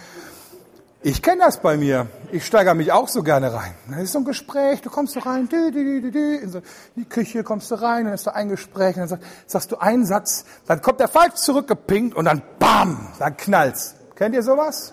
Ich 1.02 1.23
kenne 1.23 1.44
das 1.47 1.62
bei 1.62 1.78
mir. 1.78 2.09
Ich 2.30 2.44
steigere 2.44 2.75
mich 2.75 2.92
auch 2.92 3.09
so 3.09 3.23
gerne 3.23 3.54
rein. 3.54 3.73
Dann 3.88 4.00
ist 4.00 4.12
so 4.12 4.18
ein 4.18 4.26
Gespräch, 4.26 4.83
du 4.83 4.90
kommst 4.90 5.14
so 5.14 5.21
rein, 5.21 5.49
dü, 5.49 5.71
dü, 5.71 6.02
dü, 6.02 6.11
dü, 6.11 6.37
in 6.42 6.50
so 6.50 6.61
die 6.94 7.06
Küche 7.06 7.42
kommst 7.42 7.71
du 7.71 7.76
rein, 7.76 8.04
dann 8.04 8.12
ist 8.12 8.26
da 8.26 8.33
ein 8.33 8.50
Gespräch, 8.50 8.97
und 8.97 9.11
dann 9.11 9.21
sagst 9.47 9.73
du 9.73 9.78
einen 9.78 10.04
Satz, 10.04 10.44
dann 10.66 10.83
kommt 10.83 11.00
der 11.00 11.09
falsch 11.09 11.37
zurückgepinkt 11.37 12.14
und 12.14 12.26
dann 12.26 12.42
BAM, 12.59 13.09
dann 13.18 13.35
knallt's. 13.38 13.94
Kennt 14.14 14.35
ihr 14.35 14.42
sowas? 14.42 14.92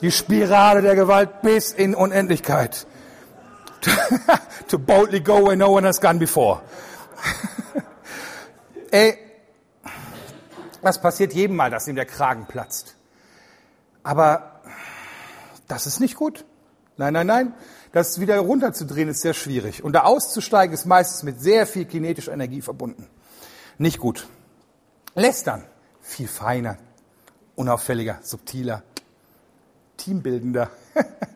Die 0.00 0.10
Spirale 0.10 0.82
der 0.82 0.96
Gewalt 0.96 1.42
bis 1.42 1.72
in 1.72 1.94
Unendlichkeit. 1.94 2.88
to 4.68 4.78
boldly 4.78 5.20
go 5.20 5.46
where 5.46 5.56
no 5.56 5.70
one 5.70 5.86
has 5.86 6.00
gone 6.00 6.18
before. 6.18 6.60
Ey, 8.90 9.18
das 10.82 11.00
passiert 11.00 11.32
jedem 11.32 11.56
mal, 11.56 11.70
dass 11.70 11.88
ihm 11.88 11.96
der 11.96 12.06
Kragen 12.06 12.46
platzt. 12.46 12.96
Aber 14.02 14.60
das 15.68 15.86
ist 15.86 16.00
nicht 16.00 16.16
gut. 16.16 16.44
Nein, 16.96 17.12
nein, 17.12 17.26
nein. 17.26 17.54
Das 17.92 18.20
wieder 18.20 18.38
runterzudrehen 18.38 19.08
ist 19.08 19.20
sehr 19.20 19.34
schwierig. 19.34 19.82
Und 19.82 19.94
da 19.94 20.02
auszusteigen 20.02 20.72
ist 20.74 20.86
meistens 20.86 21.22
mit 21.22 21.40
sehr 21.40 21.66
viel 21.66 21.84
kinetischer 21.84 22.32
Energie 22.32 22.62
verbunden. 22.62 23.08
Nicht 23.78 23.98
gut. 23.98 24.26
Lästern. 25.14 25.64
Viel 26.02 26.28
feiner, 26.28 26.76
unauffälliger, 27.56 28.18
subtiler, 28.22 28.82
teambildender. 29.96 30.70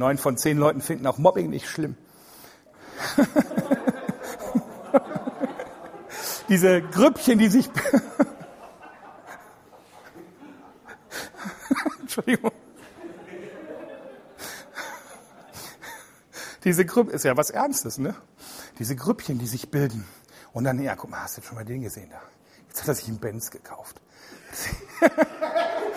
Neun 0.00 0.16
von 0.16 0.38
zehn 0.38 0.56
Leuten 0.56 0.80
finden 0.80 1.06
auch 1.06 1.18
Mobbing 1.18 1.50
nicht 1.50 1.68
schlimm. 1.68 1.94
Diese 6.48 6.80
Grüppchen, 6.80 7.38
die 7.38 7.48
sich... 7.48 7.68
Entschuldigung. 12.00 12.52
Diese 16.64 16.86
Grüppchen, 16.86 17.14
ist 17.14 17.26
ja 17.26 17.36
was 17.36 17.50
Ernstes, 17.50 17.98
ne? 17.98 18.14
Diese 18.78 18.96
Grüppchen, 18.96 19.38
die 19.38 19.46
sich 19.46 19.70
bilden. 19.70 20.06
Und 20.54 20.64
dann, 20.64 20.82
ja, 20.82 20.96
guck 20.96 21.10
mal, 21.10 21.20
hast 21.20 21.36
du 21.36 21.42
schon 21.42 21.56
mal 21.56 21.66
den 21.66 21.82
gesehen 21.82 22.08
da? 22.08 22.22
Jetzt 22.68 22.80
hat 22.80 22.88
er 22.88 22.94
sich 22.94 23.08
einen 23.08 23.18
Benz 23.18 23.50
gekauft. 23.50 24.00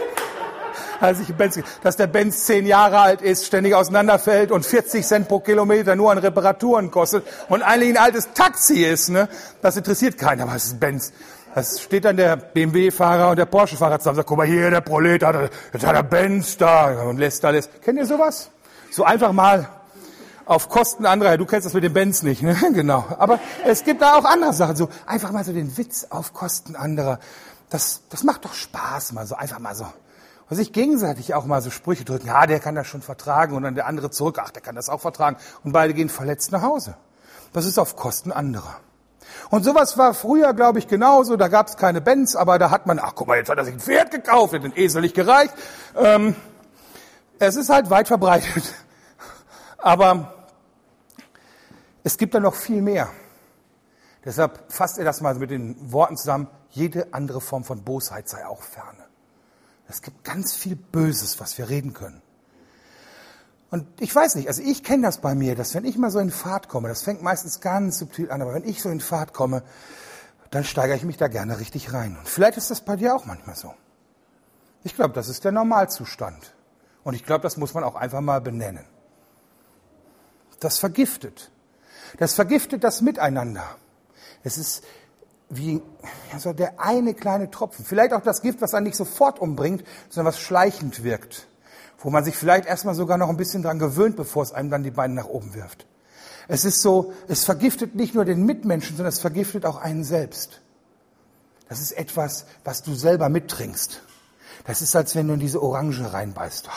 hat 1.00 1.18
sich 1.18 1.30
einen 1.30 1.38
Benz, 1.38 1.60
dass 1.82 1.98
der 1.98 2.08
Benz 2.08 2.46
zehn 2.46 2.66
Jahre 2.66 3.00
alt 3.00 3.22
ist, 3.22 3.46
ständig 3.46 3.76
auseinanderfällt 3.76 4.52
und 4.52 4.66
40 4.66 5.06
Cent 5.06 5.28
pro 5.28 5.40
Kilometer 5.40 5.96
nur 5.96 6.12
an 6.12 6.18
Reparaturen 6.18 6.92
kostet 6.92 7.26
und 7.50 7.62
eigentlich 7.62 7.90
ein 7.90 7.98
altes 7.98 8.30
Taxi 8.34 8.84
ist, 8.84 9.10
ne? 9.10 9.28
Das 9.62 9.78
interessiert 9.78 10.18
keiner, 10.18 10.44
aber 10.44 10.56
es 10.56 10.66
ist 10.66 10.80
Benz. 10.80 11.14
Das 11.56 11.82
steht 11.82 12.06
dann 12.06 12.18
der 12.18 12.36
BMW-Fahrer 12.36 13.30
und 13.30 13.38
der 13.38 13.46
Porsche-Fahrer 13.46 14.00
zusammen, 14.00 14.16
sagt, 14.16 14.28
guck 14.28 14.38
mal 14.38 14.48
hier, 14.48 14.72
der 14.72 14.82
Prolet, 14.82 15.22
jetzt 15.22 15.86
hat 15.86 15.96
er 15.96 16.04
Benz 16.04 16.58
da 16.58 17.04
und 17.04 17.18
lässt 17.18 17.46
alles. 17.46 17.70
Kennt 17.84 18.00
ihr 18.00 18.08
sowas? 18.08 18.50
So 18.90 19.04
einfach 19.04 19.32
mal 19.32 19.70
auf 20.46 20.70
Kosten 20.70 21.06
anderer. 21.06 21.38
Du 21.38 21.46
kennst 21.46 21.66
das 21.66 21.74
mit 21.74 21.84
dem 21.84 21.94
Benz 21.94 22.24
nicht, 22.24 22.42
ne? 22.42 22.56
Genau. 22.74 23.06
Aber 23.18 23.40
es 23.66 23.84
gibt 23.84 24.02
da 24.02 24.16
auch 24.16 24.26
andere 24.26 24.54
Sachen. 24.54 24.76
So 24.76 24.90
einfach 25.06 25.32
mal 25.32 25.44
so 25.44 25.54
den 25.54 25.78
Witz 25.78 26.08
auf 26.10 26.34
Kosten 26.34 26.76
anderer. 26.76 27.20
Das, 27.70 28.02
das 28.10 28.24
macht 28.24 28.46
doch 28.46 28.54
Spaß, 28.54 29.14
mal 29.14 29.26
so 29.26 29.36
einfach 29.36 29.60
mal 29.60 29.76
so. 29.76 29.86
Und 30.50 30.58
sich 30.58 30.74
gegenseitig 30.74 31.34
auch 31.34 31.46
mal 31.46 31.62
so 31.62 31.70
Sprüche 31.70 32.04
drücken. 32.04 32.28
Ja, 32.28 32.46
der 32.46 32.60
kann 32.60 32.76
das 32.76 32.88
schon 32.88 33.02
vertragen. 33.02 33.56
Und 33.56 33.64
dann 33.64 33.76
der 33.76 33.88
andere 33.88 34.12
zurück. 34.12 34.38
Ach, 34.42 34.52
der 34.52 34.62
kann 34.62 34.76
das 34.76 34.90
auch 34.90 35.02
vertragen. 35.02 35.38
Und 35.64 35.72
beide 35.72 35.94
gehen 35.94 36.10
verletzt 36.10 36.52
nach 36.52 36.62
Hause. 36.62 36.96
Das 37.54 37.66
ist 37.66 37.78
auf 37.78 37.96
Kosten 37.96 38.32
anderer. 38.32 38.76
Und 39.50 39.64
sowas 39.64 39.98
war 39.98 40.14
früher, 40.14 40.54
glaube 40.54 40.80
ich, 40.80 40.88
genauso. 40.88 41.38
Da 41.38 41.48
gab 41.48 41.68
es 41.68 41.78
keine 41.78 42.02
Benz, 42.02 42.36
aber 42.36 42.60
da 42.60 42.72
hat 42.72 42.88
man, 42.88 43.00
ach 43.00 43.14
guck 43.16 43.28
mal, 43.28 43.38
jetzt 43.38 43.50
hat 43.50 43.58
er 43.58 43.66
sich 43.66 43.74
ein 43.74 43.80
Pferd 43.80 44.12
gekauft, 44.12 44.54
hat 44.54 44.64
den 44.64 44.76
Esel 44.76 45.02
nicht 45.02 45.16
gereicht. 45.16 45.54
Ähm, 45.96 46.36
es 47.40 47.56
ist 47.56 47.70
halt 47.70 47.90
weit 47.90 48.08
verbreitet. 48.08 48.74
Aber 49.78 50.34
es 52.04 52.18
gibt 52.18 52.34
da 52.34 52.40
noch 52.40 52.56
viel 52.56 52.82
mehr. 52.82 53.10
Deshalb 54.24 54.72
fasst 54.72 54.98
er 54.98 55.04
das 55.04 55.20
mal 55.20 55.36
mit 55.36 55.52
den 55.52 55.92
Worten 55.92 56.16
zusammen, 56.16 56.48
jede 56.70 57.14
andere 57.14 57.42
Form 57.42 57.64
von 57.64 57.84
Bosheit 57.84 58.30
sei 58.30 58.46
auch 58.46 58.62
ferne. 58.62 59.03
Es 59.94 60.02
gibt 60.02 60.24
ganz 60.24 60.56
viel 60.56 60.76
Böses, 60.76 61.40
was 61.40 61.56
wir 61.60 61.70
reden 61.70 61.94
können. 61.94 62.24
Und 63.70 63.86
ich 64.02 64.14
weiß 64.14 64.34
nicht, 64.34 64.48
also 64.48 64.64
ich 64.64 64.84
kenne 64.84 65.04
das 65.04 65.20
bei 65.20 65.36
mir, 65.36 65.56
dass 65.56 65.76
wenn 65.76 65.86
ich 65.86 66.00
mal 66.00 66.10
so 66.10 66.18
in 66.18 66.32
Fahrt 66.32 66.68
komme, 66.68 66.88
das 66.88 67.04
fängt 67.04 67.22
meistens 67.22 67.62
ganz 67.62 68.00
subtil 68.00 68.32
an, 68.32 68.42
aber 68.42 68.56
wenn 68.56 68.68
ich 68.68 68.82
so 68.82 68.90
in 68.90 69.00
Fahrt 69.00 69.34
komme, 69.34 69.62
dann 70.50 70.64
steigere 70.64 70.98
ich 70.98 71.04
mich 71.04 71.18
da 71.18 71.28
gerne 71.28 71.60
richtig 71.60 71.94
rein. 71.94 72.18
Und 72.18 72.28
vielleicht 72.28 72.58
ist 72.58 72.72
das 72.72 72.82
bei 72.82 72.96
dir 72.96 73.16
auch 73.16 73.26
manchmal 73.26 73.56
so. 73.56 73.76
Ich 74.84 74.96
glaube, 74.96 75.14
das 75.14 75.30
ist 75.30 75.44
der 75.44 75.52
Normalzustand. 75.52 76.56
Und 77.04 77.14
ich 77.14 77.24
glaube, 77.24 77.44
das 77.44 77.58
muss 77.58 77.76
man 77.76 77.84
auch 77.84 77.96
einfach 77.96 78.22
mal 78.22 78.42
benennen. 78.42 78.86
Das 80.60 80.80
vergiftet. 80.80 81.52
Das 82.18 82.34
vergiftet 82.34 82.84
das 82.84 83.02
Miteinander. 83.02 83.76
Es 84.44 84.58
ist 84.58 84.84
wie 85.56 85.82
also 86.34 86.54
der 86.54 86.80
eine 86.80 87.14
kleine 87.14 87.52
Tropfen. 87.52 87.86
Vielleicht 87.86 88.14
auch 88.14 88.22
das 88.22 88.42
Gift, 88.42 88.62
was 88.62 88.74
einen 88.74 88.86
nicht 88.86 88.98
sofort 88.98 89.40
umbringt, 89.40 89.84
sondern 90.10 90.34
was 90.34 90.40
schleichend 90.40 91.04
wirkt. 91.04 91.48
Wo 92.00 92.10
man 92.10 92.24
sich 92.24 92.36
vielleicht 92.36 92.66
erstmal 92.66 92.96
sogar 92.96 93.18
noch 93.18 93.30
ein 93.30 93.38
bisschen 93.38 93.64
dran 93.64 93.80
gewöhnt, 93.80 94.16
bevor 94.16 94.44
es 94.44 94.52
einem 94.52 94.70
dann 94.70 94.84
die 94.84 94.92
Beine 94.92 95.14
nach 95.14 95.28
oben 95.28 95.54
wirft. 95.54 95.86
Es 96.48 96.66
ist 96.66 96.82
so, 96.82 97.14
es 97.28 97.46
vergiftet 97.46 97.96
nicht 97.96 98.16
nur 98.16 98.26
den 98.26 98.46
Mitmenschen, 98.46 98.98
sondern 98.98 99.14
es 99.14 99.20
vergiftet 99.20 99.66
auch 99.66 99.78
einen 99.78 100.04
selbst. 100.04 100.62
Das 101.70 101.80
ist 101.80 101.94
etwas, 101.94 102.46
was 102.64 102.84
du 102.84 102.94
selber 102.94 103.30
mittrinkst. 103.30 104.02
Das 104.66 104.82
ist, 104.82 104.96
als 104.96 105.16
wenn 105.16 105.28
du 105.28 105.36
in 105.36 105.40
diese 105.40 105.62
Orange 105.62 106.14
reinbeißt. 106.14 106.70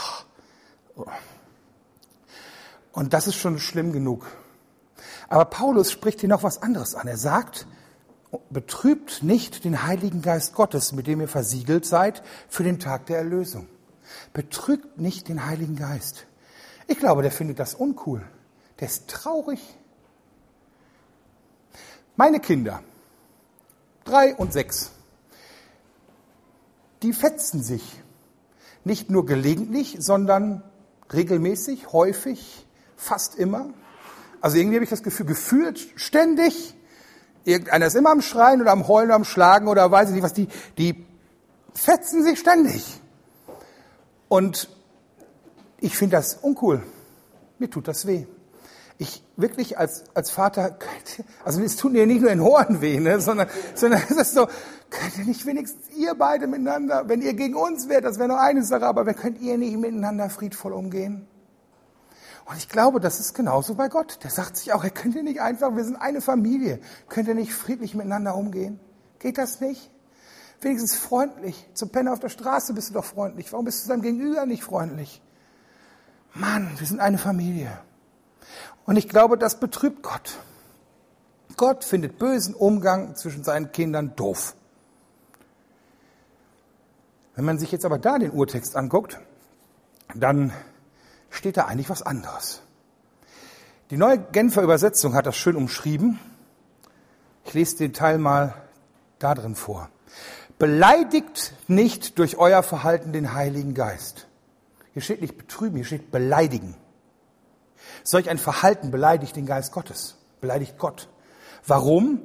Und 2.93 3.13
das 3.13 3.27
ist 3.27 3.37
schon 3.37 3.59
schlimm 3.59 3.93
genug. 3.93 4.27
Aber 5.29 5.45
Paulus 5.45 5.91
spricht 5.91 6.21
hier 6.21 6.29
noch 6.29 6.43
was 6.43 6.63
anderes 6.63 6.95
an. 6.95 7.09
Er 7.09 7.17
sagt, 7.17 7.67
betrübt 8.51 9.23
nicht 9.23 9.65
den 9.65 9.85
Heiligen 9.85 10.23
Geist 10.23 10.55
Gottes, 10.55 10.93
mit 10.93 11.07
dem 11.07 11.21
ihr 11.21 11.29
versiegelt 11.29 11.87
seid 11.87 12.23
für 12.49 12.63
den 12.63 12.79
Tag 12.79 13.07
der 13.07 13.19
Erlösung. 13.19 13.69
Betrügt 14.33 14.99
nicht 14.99 15.29
den 15.29 15.47
Heiligen 15.47 15.77
Geist. 15.77 16.27
Ich 16.87 16.99
glaube, 16.99 17.23
der 17.23 17.33
findet 17.33 17.59
das 17.59 17.75
uncool. 17.75 18.23
Der 18.81 18.89
ist 18.89 19.09
traurig. 19.09 19.61
Meine 22.17 22.41
Kinder, 22.41 22.83
drei 24.05 24.35
und 24.35 24.53
sechs, 24.53 24.91
die 27.03 27.13
fetzen 27.13 27.63
sich. 27.63 28.03
Nicht 28.85 29.11
nur 29.11 29.27
gelegentlich, 29.27 29.97
sondern 29.99 30.63
regelmäßig, 31.13 31.93
häufig, 31.93 32.67
fast 32.97 33.35
immer. 33.35 33.71
Also 34.41 34.57
irgendwie 34.59 34.77
habe 34.77 34.85
ich 34.85 34.91
das 34.91 35.03
Gefühl, 35.03 35.27
gefühlt 35.27 35.89
ständig, 35.97 36.75
irgendeiner 37.47 37.87
ist 37.87 37.95
immer 37.95 38.11
am 38.11 38.23
Schreien 38.23 38.61
oder 38.61 38.73
am 38.73 38.89
Heulen 38.89 39.09
oder 39.09 39.17
am 39.17 39.25
Schlagen 39.25 39.69
oder 39.69 39.91
weiß 39.91 40.09
ich 40.09 40.15
nicht 40.15 40.25
was, 40.25 40.33
die, 40.33 40.49
die 40.79 41.07
fetzen 41.75 42.23
sich 42.23 42.39
ständig. 42.39 43.01
Und 44.29 44.69
ich 45.81 45.97
finde 45.97 46.17
das 46.17 46.35
uncool. 46.35 46.83
Mir 47.59 47.71
tut 47.71 47.89
das 47.89 48.07
weh. 48.07 48.27
Ich 48.99 49.23
wirklich 49.37 49.79
als, 49.79 50.05
als 50.15 50.31
Vater, 50.31 50.79
also 51.45 51.61
es 51.61 51.77
tut 51.77 51.93
mir 51.93 52.07
nicht 52.07 52.23
nur 52.23 52.31
in 52.31 52.41
Ohren 52.41 52.81
weh, 52.81 52.99
ne, 52.99 53.21
sondern, 53.21 53.49
sondern 53.75 54.03
es 54.09 54.17
ist 54.17 54.35
so, 54.35 54.47
könnt 54.91 55.19
ihr 55.19 55.25
nicht 55.27 55.45
wenigstens 55.45 55.91
ihr 55.95 56.15
beide 56.15 56.47
miteinander, 56.47 57.05
wenn 57.07 57.21
ihr 57.21 57.35
gegen 57.35 57.55
uns 57.55 57.89
wärt, 57.89 58.05
das 58.05 58.19
wäre 58.19 58.29
noch 58.29 58.39
eine 58.39 58.65
Sache, 58.65 58.87
aber 58.87 59.05
könnt 59.13 59.39
ihr 59.41 59.59
nicht 59.59 59.77
miteinander 59.77 60.31
friedvoll 60.31 60.73
umgehen? 60.73 61.29
Und 62.47 62.57
ich 62.59 62.69
glaube, 62.69 63.01
das 63.01 63.19
ist 63.19 63.35
genauso 63.35 63.75
bei 63.75 63.89
Gott. 63.89 64.23
Der 64.23 64.31
sagt 64.31 64.57
sich 64.57 64.73
auch, 64.73 64.85
er 64.85 64.91
könnt 64.91 65.17
ihr 65.17 65.25
nicht 65.25 65.41
einfach, 65.41 65.75
wir 65.75 65.85
sind 65.85 65.97
eine 65.97 66.21
Familie, 66.21 66.81
könnt 67.09 67.27
ihr 67.27 67.35
nicht 67.35 67.53
friedlich 67.53 67.95
miteinander 67.95 68.37
umgehen? 68.37 68.79
Geht 69.19 69.37
das 69.37 69.61
nicht? 69.61 69.91
Wenigstens 70.61 70.95
freundlich. 70.95 71.69
Zum 71.75 71.91
Penner 71.91 72.13
auf 72.13 72.21
der 72.21 72.29
Straße 72.29 72.73
bist 72.73 72.91
du 72.91 72.95
doch 72.95 73.05
freundlich. 73.05 73.53
Warum 73.53 73.65
bist 73.65 73.85
du 73.85 73.89
deinem 73.89 74.03
Gegenüber 74.03 74.47
nicht 74.47 74.63
freundlich? 74.63 75.21
Mann, 76.35 76.71
wir 76.79 76.87
sind 76.87 77.01
eine 77.01 77.19
Familie. 77.19 77.79
Und 78.85 78.97
ich 78.97 79.09
glaube, 79.09 79.37
das 79.37 79.59
betrübt 79.59 80.03
Gott. 80.03 80.39
Gott 81.57 81.85
findet 81.85 82.19
bösen 82.19 82.55
Umgang 82.55 83.17
zwischen 83.17 83.43
seinen 83.43 83.73
Kindern 83.73 84.15
doof. 84.15 84.55
Wenn 87.35 87.45
man 87.45 87.59
sich 87.59 87.73
jetzt 87.73 87.85
aber 87.85 87.99
da 87.99 88.19
den 88.19 88.31
Urtext 88.31 88.77
anguckt, 88.77 89.19
dann 90.15 90.53
steht 91.37 91.57
da 91.57 91.67
eigentlich 91.67 91.91
was 91.91 92.03
anderes. 92.03 92.63
Die 93.91 93.97
neue 93.97 94.19
Genfer 94.19 94.63
Übersetzung 94.63 95.15
hat 95.15 95.27
das 95.27 95.37
schön 95.37 95.55
umschrieben. 95.55 96.19
Ich 97.45 97.55
lese 97.55 97.77
den 97.77 97.93
Teil 97.93 98.19
mal 98.19 98.55
da 99.19 99.35
drin 99.35 99.55
vor. 99.55 99.89
Beleidigt 100.59 101.53
nicht 101.69 102.19
durch 102.19 102.39
euer 102.39 102.63
Verhalten 102.63 103.13
den 103.13 103.35
Heiligen 103.35 103.75
Geist. 103.75 104.27
Hier 104.93 105.03
steht 105.03 105.21
nicht 105.21 105.37
betrüben, 105.37 105.77
hier 105.77 105.85
steht 105.85 106.11
beleidigen. 106.11 106.75
Solch 108.03 108.31
ein 108.31 108.39
Verhalten 108.39 108.91
beleidigt 108.91 109.37
den 109.37 109.47
Geist 109.47 109.73
Gottes, 109.73 110.17
beleidigt 110.41 110.79
Gott. 110.79 111.09
Warum? 111.67 112.23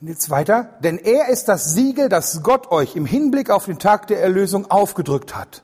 Jetzt 0.00 0.30
weiter. 0.30 0.76
Denn 0.80 0.98
er 0.98 1.28
ist 1.28 1.48
das 1.48 1.72
Siegel, 1.74 2.08
das 2.08 2.42
Gott 2.42 2.70
euch 2.70 2.96
im 2.96 3.06
Hinblick 3.06 3.50
auf 3.50 3.66
den 3.66 3.78
Tag 3.78 4.06
der 4.08 4.20
Erlösung 4.20 4.70
aufgedrückt 4.70 5.34
hat, 5.34 5.62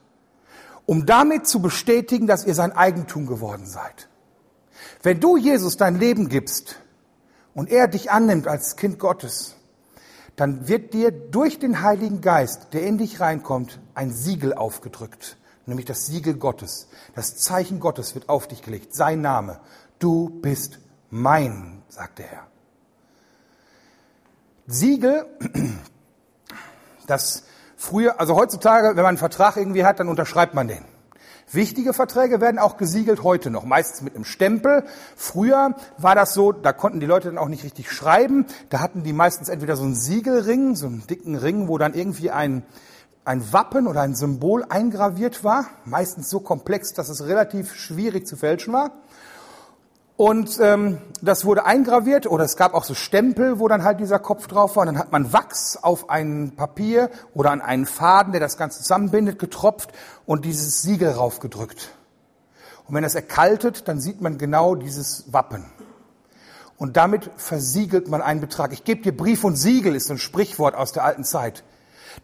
um 0.87 1.07
damit 1.07 1.47
zu 1.47 1.61
bestätigen, 1.61 2.27
dass 2.27 2.45
ihr 2.45 2.55
sein 2.55 2.73
Eigentum 2.73 3.27
geworden 3.27 3.67
seid. 3.67 4.09
Wenn 5.03 5.21
du 5.21 5.37
Jesus 5.37 5.77
dein 5.77 5.99
Leben 5.99 6.29
gibst 6.29 6.77
und 7.55 7.71
er 7.71 7.89
dich 7.89 8.11
annimmt 8.11 8.47
als 8.49 8.77
Kind 8.77 8.99
Gottes, 8.99 9.57
dann 10.37 10.67
wird 10.67 10.95
dir 10.95 11.11
durch 11.11 11.59
den 11.59 11.83
Heiligen 11.83 12.21
Geist, 12.21 12.69
der 12.73 12.83
in 12.83 12.99
dich 12.99 13.21
reinkommt, 13.21 13.81
ein 13.95 14.13
Siegel 14.13 14.53
aufgedrückt, 14.53 15.37
nämlich 15.67 15.87
das 15.87 16.07
Siegel 16.07 16.35
Gottes. 16.35 16.89
Das 17.15 17.37
Zeichen 17.37 17.81
Gottes 17.81 18.15
wird 18.15 18.29
auf 18.29 18.49
dich 18.49 18.63
gelegt, 18.63 18.95
sein 18.95 19.21
Name. 19.21 19.61
Du 19.99 20.29
bist 20.29 20.81
mein, 21.11 21.83
sagt 21.89 22.19
der 22.19 22.27
Herr. 22.27 22.47
Siegel, 24.67 25.27
das 27.07 27.45
früher, 27.85 28.19
also 28.19 28.35
heutzutage, 28.37 28.89
wenn 28.89 28.97
man 28.97 29.07
einen 29.07 29.19
Vertrag 29.19 29.57
irgendwie 29.57 29.85
hat, 29.85 30.01
dann 30.01 30.09
unterschreibt 30.09 30.55
man 30.55 30.69
den. 30.69 30.85
Wichtige 31.53 31.93
Verträge 31.93 32.41
werden 32.41 32.59
auch 32.59 32.79
gesiegelt 32.79 33.23
heute 33.23 33.51
noch, 33.51 33.65
meistens 33.65 34.01
mit 34.01 34.15
einem 34.15 34.25
Stempel. 34.25 34.85
Früher 35.15 35.77
war 35.99 36.15
das 36.15 36.33
so, 36.33 36.53
da 36.53 36.73
konnten 36.73 37.01
die 37.01 37.07
Leute 37.07 37.29
dann 37.29 37.39
auch 37.39 37.49
nicht 37.49 37.65
richtig 37.65 37.93
schreiben. 37.93 38.47
Da 38.71 38.81
hatten 38.81 39.03
die 39.03 39.13
meistens 39.13 39.51
entweder 39.51 39.77
so 39.77 39.85
einen 39.85 39.95
Siegelring, 39.95 40.75
so 40.75 40.87
einen 40.87 41.07
dicken 41.07 41.37
Ring, 41.37 41.69
wo 41.69 41.77
dann 41.77 41.93
irgendwie 41.93 42.31
ein, 42.31 42.63
ein 43.27 43.53
Wappen 43.53 43.87
oder 43.87 44.01
ein 44.01 44.15
Symbol 44.15 44.65
eingraviert 44.69 45.45
war. 45.45 45.67
Meistens 45.85 46.31
so 46.31 46.41
komplex, 46.41 46.95
dass 46.95 47.11
es 47.11 47.27
relativ 47.27 47.75
schwierig 47.75 48.27
zu 48.27 48.37
fälschen 48.37 48.73
war. 48.73 48.93
Und 50.17 50.61
ähm, 50.61 50.99
das 51.23 51.45
wurde 51.45 51.67
eingraviert 51.67 52.27
oder 52.29 52.45
es 52.45 52.57
gab 52.57 52.75
auch 52.75 52.85
so 52.85 52.95
Stempel, 52.95 53.59
wo 53.59 53.67
dann 53.67 53.83
halt 53.83 53.99
dieser 53.99 54.21
Kopf 54.21 54.47
drauf 54.47 54.77
war. 54.77 54.83
Und 54.83 54.87
dann 54.95 54.99
hat 54.99 55.11
man 55.11 55.33
Wachs 55.33 55.77
auf 55.77 56.09
ein 56.09 56.53
Papier 56.55 57.11
oder 57.35 57.51
an 57.51 57.61
einen 57.61 57.85
Faden, 57.85 58.33
der 58.33 58.41
das 58.41 58.57
Ganze 58.57 58.79
zusammenbindet, 58.79 59.41
getropft 59.41 59.93
und 60.25 60.45
dieses 60.45 60.83
Siegel 60.83 61.11
raufgedrückt. 61.11 61.91
Und 62.87 62.95
wenn 62.95 63.03
das 63.03 63.15
erkaltet, 63.17 63.89
dann 63.89 64.01
sieht 64.01 64.21
man 64.21 64.39
genau 64.39 64.77
dieses 64.77 65.33
Wappen. 65.33 65.65
Und 66.77 66.97
damit 66.97 67.31
versiegelt 67.37 68.09
man 68.09 68.21
einen 68.21 68.41
Betrag. 68.41 68.73
Ich 68.73 68.85
gebe 68.85 69.03
dir 69.03 69.17
Brief 69.17 69.43
und 69.43 69.57
Siegel, 69.57 69.97
ist 69.97 70.09
so 70.09 70.15
ein 70.15 70.19
Sprichwort 70.19 70.75
aus 70.75 70.93
der 70.93 71.05
alten 71.05 71.25
Zeit. 71.25 71.65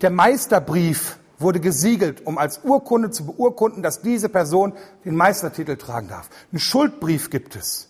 Der 0.01 0.11
Meisterbrief 0.11 1.19
wurde 1.41 1.61
gesiegelt, 1.61 2.27
um 2.27 2.39
als 2.39 2.61
Urkunde 2.63 3.11
zu 3.11 3.27
beurkunden, 3.27 3.83
dass 3.83 4.03
diese 4.03 4.29
Person 4.29 4.75
den 5.05 5.17
Meistertitel 5.17 5.77
tragen 5.77 6.09
darf. 6.09 6.29
Einen 6.53 6.61
Schuldbrief 6.61 7.31
gibt 7.31 7.57
es. 7.57 7.89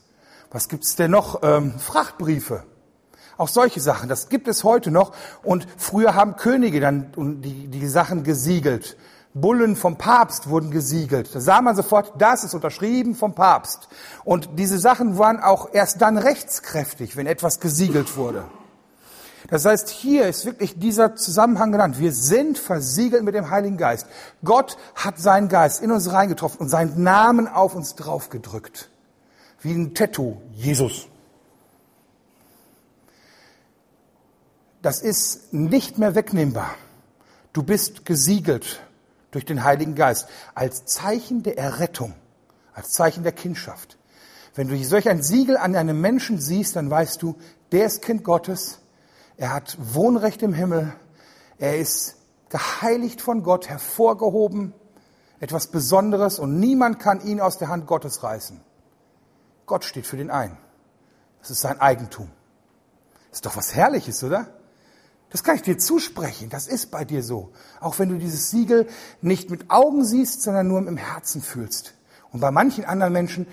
Was 0.50 0.68
gibt 0.68 0.84
es 0.84 0.96
denn 0.96 1.10
noch? 1.10 1.42
Ähm, 1.42 1.78
Frachtbriefe. 1.78 2.64
Auch 3.36 3.48
solche 3.48 3.80
Sachen, 3.80 4.08
das 4.08 4.28
gibt 4.28 4.48
es 4.48 4.64
heute 4.64 4.90
noch. 4.90 5.12
Und 5.42 5.66
früher 5.76 6.14
haben 6.14 6.36
Könige 6.36 6.80
dann 6.80 7.12
die, 7.42 7.68
die 7.68 7.88
Sachen 7.88 8.22
gesiegelt. 8.22 8.96
Bullen 9.32 9.76
vom 9.76 9.96
Papst 9.96 10.48
wurden 10.48 10.70
gesiegelt. 10.70 11.34
Da 11.34 11.40
sah 11.40 11.62
man 11.62 11.76
sofort, 11.76 12.14
das 12.18 12.42
ist 12.42 12.52
unterschrieben 12.54 13.14
vom 13.14 13.34
Papst. 13.34 13.88
Und 14.24 14.58
diese 14.58 14.78
Sachen 14.78 15.18
waren 15.18 15.40
auch 15.40 15.68
erst 15.72 16.02
dann 16.02 16.18
rechtskräftig, 16.18 17.16
wenn 17.16 17.26
etwas 17.26 17.60
gesiegelt 17.60 18.16
wurde. 18.16 18.44
Das 19.48 19.64
heißt, 19.64 19.88
hier 19.88 20.28
ist 20.28 20.44
wirklich 20.44 20.78
dieser 20.78 21.16
Zusammenhang 21.16 21.72
genannt. 21.72 21.98
Wir 21.98 22.12
sind 22.12 22.58
versiegelt 22.58 23.24
mit 23.24 23.34
dem 23.34 23.50
Heiligen 23.50 23.76
Geist. 23.76 24.06
Gott 24.44 24.76
hat 24.94 25.18
seinen 25.18 25.48
Geist 25.48 25.82
in 25.82 25.90
uns 25.90 26.12
reingetroffen 26.12 26.60
und 26.60 26.68
seinen 26.68 27.02
Namen 27.02 27.48
auf 27.48 27.74
uns 27.74 27.94
draufgedrückt. 27.94 28.90
Wie 29.60 29.72
ein 29.72 29.94
Tattoo. 29.94 30.36
Jesus. 30.54 31.06
Das 34.82 35.00
ist 35.00 35.52
nicht 35.52 35.98
mehr 35.98 36.14
wegnehmbar. 36.14 36.74
Du 37.52 37.62
bist 37.62 38.06
gesiegelt 38.06 38.80
durch 39.30 39.44
den 39.44 39.64
Heiligen 39.64 39.94
Geist 39.94 40.28
als 40.54 40.84
Zeichen 40.84 41.42
der 41.42 41.58
Errettung, 41.58 42.14
als 42.72 42.90
Zeichen 42.90 43.22
der 43.22 43.32
Kindschaft. 43.32 43.98
Wenn 44.54 44.68
du 44.68 44.82
solch 44.84 45.08
ein 45.08 45.22
Siegel 45.22 45.56
an 45.56 45.76
einem 45.76 46.00
Menschen 46.00 46.40
siehst, 46.40 46.76
dann 46.76 46.90
weißt 46.90 47.22
du, 47.22 47.36
der 47.72 47.86
ist 47.86 48.02
Kind 48.02 48.24
Gottes, 48.24 48.80
er 49.40 49.54
hat 49.54 49.78
Wohnrecht 49.80 50.42
im 50.42 50.52
Himmel. 50.52 50.92
Er 51.56 51.78
ist 51.78 52.16
geheiligt 52.50 53.22
von 53.22 53.42
Gott, 53.42 53.70
hervorgehoben, 53.70 54.74
etwas 55.40 55.68
Besonderes 55.68 56.38
und 56.38 56.60
niemand 56.60 56.98
kann 56.98 57.22
ihn 57.22 57.40
aus 57.40 57.56
der 57.56 57.68
Hand 57.68 57.86
Gottes 57.86 58.22
reißen. 58.22 58.60
Gott 59.64 59.84
steht 59.84 60.06
für 60.06 60.18
den 60.18 60.30
einen. 60.30 60.58
Das 61.40 61.50
ist 61.50 61.62
sein 61.62 61.80
Eigentum. 61.80 62.28
Das 63.30 63.38
ist 63.38 63.46
doch 63.46 63.56
was 63.56 63.74
Herrliches, 63.74 64.22
oder? 64.22 64.46
Das 65.30 65.42
kann 65.42 65.56
ich 65.56 65.62
dir 65.62 65.78
zusprechen. 65.78 66.50
Das 66.50 66.66
ist 66.66 66.90
bei 66.90 67.06
dir 67.06 67.22
so. 67.22 67.50
Auch 67.80 67.98
wenn 67.98 68.10
du 68.10 68.18
dieses 68.18 68.50
Siegel 68.50 68.88
nicht 69.22 69.48
mit 69.48 69.70
Augen 69.70 70.04
siehst, 70.04 70.42
sondern 70.42 70.68
nur 70.68 70.86
im 70.86 70.98
Herzen 70.98 71.40
fühlst. 71.40 71.94
Und 72.30 72.40
bei 72.40 72.50
manchen 72.50 72.84
anderen 72.84 73.14
Menschen, 73.14 73.46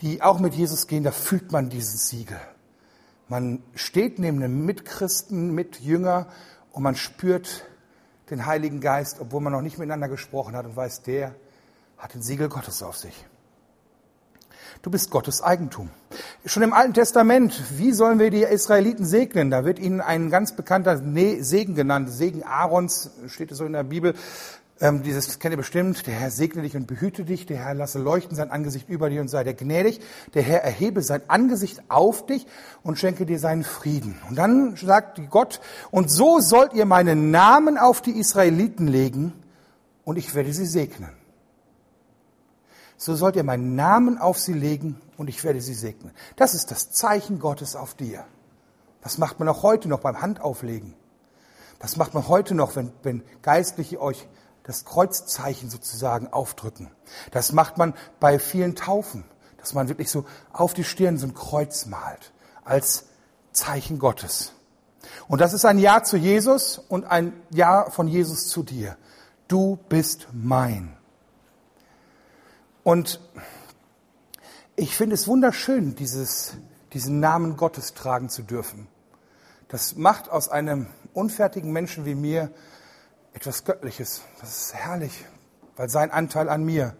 die 0.00 0.22
auch 0.22 0.38
mit 0.38 0.54
Jesus 0.54 0.86
gehen, 0.86 1.04
da 1.04 1.10
fühlt 1.10 1.52
man 1.52 1.68
dieses 1.68 2.08
Siegel. 2.08 2.40
Man 3.28 3.62
steht 3.74 4.18
neben 4.18 4.42
einem 4.42 4.66
Mitchristen, 4.66 5.54
Mitjünger 5.54 6.26
und 6.72 6.82
man 6.82 6.94
spürt 6.94 7.64
den 8.30 8.46
Heiligen 8.46 8.80
Geist, 8.80 9.20
obwohl 9.20 9.40
man 9.40 9.52
noch 9.52 9.62
nicht 9.62 9.78
miteinander 9.78 10.08
gesprochen 10.08 10.56
hat 10.56 10.66
und 10.66 10.76
weiß, 10.76 11.02
der 11.02 11.34
hat 11.98 12.14
den 12.14 12.22
Siegel 12.22 12.48
Gottes 12.48 12.82
auf 12.82 12.96
sich. 12.96 13.24
Du 14.82 14.90
bist 14.90 15.10
Gottes 15.10 15.40
Eigentum. 15.40 15.88
Schon 16.44 16.62
im 16.62 16.74
Alten 16.74 16.92
Testament, 16.92 17.78
wie 17.78 17.92
sollen 17.92 18.18
wir 18.18 18.30
die 18.30 18.42
Israeliten 18.42 19.06
segnen? 19.06 19.50
Da 19.50 19.64
wird 19.64 19.78
ihnen 19.78 20.02
ein 20.02 20.28
ganz 20.28 20.54
bekannter 20.54 20.98
Segen 20.98 21.74
genannt. 21.74 22.10
Segen 22.10 22.42
Aarons, 22.42 23.10
steht 23.28 23.52
es 23.52 23.58
so 23.58 23.64
in 23.64 23.72
der 23.72 23.84
Bibel. 23.84 24.14
Ähm, 24.80 25.02
dieses 25.04 25.38
kennt 25.38 25.52
ihr 25.52 25.58
bestimmt. 25.58 26.06
Der 26.06 26.14
Herr 26.14 26.30
segne 26.30 26.62
dich 26.62 26.76
und 26.76 26.86
behüte 26.86 27.24
dich. 27.24 27.46
Der 27.46 27.58
Herr 27.58 27.74
lasse 27.74 27.98
leuchten 27.98 28.36
sein 28.36 28.50
Angesicht 28.50 28.88
über 28.88 29.08
dir 29.08 29.20
und 29.20 29.28
sei 29.28 29.44
dir 29.44 29.54
gnädig. 29.54 30.00
Der 30.34 30.42
Herr 30.42 30.62
erhebe 30.62 31.02
sein 31.02 31.22
Angesicht 31.28 31.82
auf 31.88 32.26
dich 32.26 32.46
und 32.82 32.98
schenke 32.98 33.24
dir 33.24 33.38
seinen 33.38 33.62
Frieden. 33.62 34.20
Und 34.28 34.36
dann 34.36 34.76
sagt 34.76 35.20
Gott, 35.30 35.60
und 35.90 36.10
so 36.10 36.40
sollt 36.40 36.72
ihr 36.72 36.86
meinen 36.86 37.30
Namen 37.30 37.78
auf 37.78 38.02
die 38.02 38.18
Israeliten 38.18 38.88
legen 38.88 39.32
und 40.04 40.16
ich 40.16 40.34
werde 40.34 40.52
sie 40.52 40.66
segnen. 40.66 41.10
So 42.96 43.14
sollt 43.14 43.36
ihr 43.36 43.44
meinen 43.44 43.76
Namen 43.76 44.18
auf 44.18 44.38
sie 44.38 44.54
legen 44.54 45.00
und 45.16 45.28
ich 45.28 45.44
werde 45.44 45.60
sie 45.60 45.74
segnen. 45.74 46.12
Das 46.36 46.54
ist 46.54 46.70
das 46.70 46.90
Zeichen 46.90 47.38
Gottes 47.38 47.76
auf 47.76 47.94
dir. 47.94 48.24
Das 49.02 49.18
macht 49.18 49.38
man 49.38 49.48
auch 49.48 49.62
heute 49.62 49.88
noch 49.88 50.00
beim 50.00 50.20
Handauflegen. 50.20 50.94
Das 51.78 51.96
macht 51.96 52.14
man 52.14 52.26
heute 52.28 52.54
noch, 52.54 52.76
wenn, 52.76 52.92
wenn 53.02 53.22
Geistliche 53.42 54.00
euch 54.00 54.26
das 54.64 54.84
Kreuzzeichen 54.84 55.70
sozusagen 55.70 56.32
aufdrücken. 56.32 56.90
Das 57.30 57.52
macht 57.52 57.78
man 57.78 57.94
bei 58.18 58.38
vielen 58.38 58.74
Taufen, 58.74 59.24
dass 59.58 59.74
man 59.74 59.88
wirklich 59.88 60.10
so 60.10 60.24
auf 60.52 60.74
die 60.74 60.84
Stirn 60.84 61.16
so 61.18 61.26
ein 61.26 61.34
Kreuz 61.34 61.86
malt, 61.86 62.32
als 62.64 63.06
Zeichen 63.52 63.98
Gottes. 63.98 64.52
Und 65.28 65.40
das 65.40 65.52
ist 65.52 65.64
ein 65.64 65.78
Ja 65.78 66.02
zu 66.02 66.16
Jesus 66.16 66.78
und 66.78 67.04
ein 67.04 67.32
Ja 67.50 67.90
von 67.90 68.08
Jesus 68.08 68.48
zu 68.48 68.62
dir. 68.62 68.96
Du 69.48 69.78
bist 69.88 70.28
mein. 70.32 70.96
Und 72.82 73.20
ich 74.76 74.96
finde 74.96 75.14
es 75.14 75.28
wunderschön, 75.28 75.94
dieses, 75.94 76.54
diesen 76.92 77.20
Namen 77.20 77.56
Gottes 77.56 77.94
tragen 77.94 78.28
zu 78.28 78.42
dürfen. 78.42 78.88
Das 79.68 79.96
macht 79.96 80.30
aus 80.30 80.48
einem 80.48 80.86
unfertigen 81.12 81.72
Menschen 81.72 82.04
wie 82.04 82.14
mir 82.14 82.50
etwas 83.34 83.64
Göttliches. 83.64 84.22
Das 84.40 84.56
ist 84.56 84.74
herrlich, 84.74 85.26
weil 85.76 85.90
sein 85.90 86.10
Anteil 86.10 86.48
an 86.48 86.64
mir. 86.64 86.96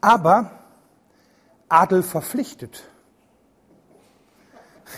Aber 0.00 0.50
Adel 1.68 2.02
verpflichtet. 2.02 2.84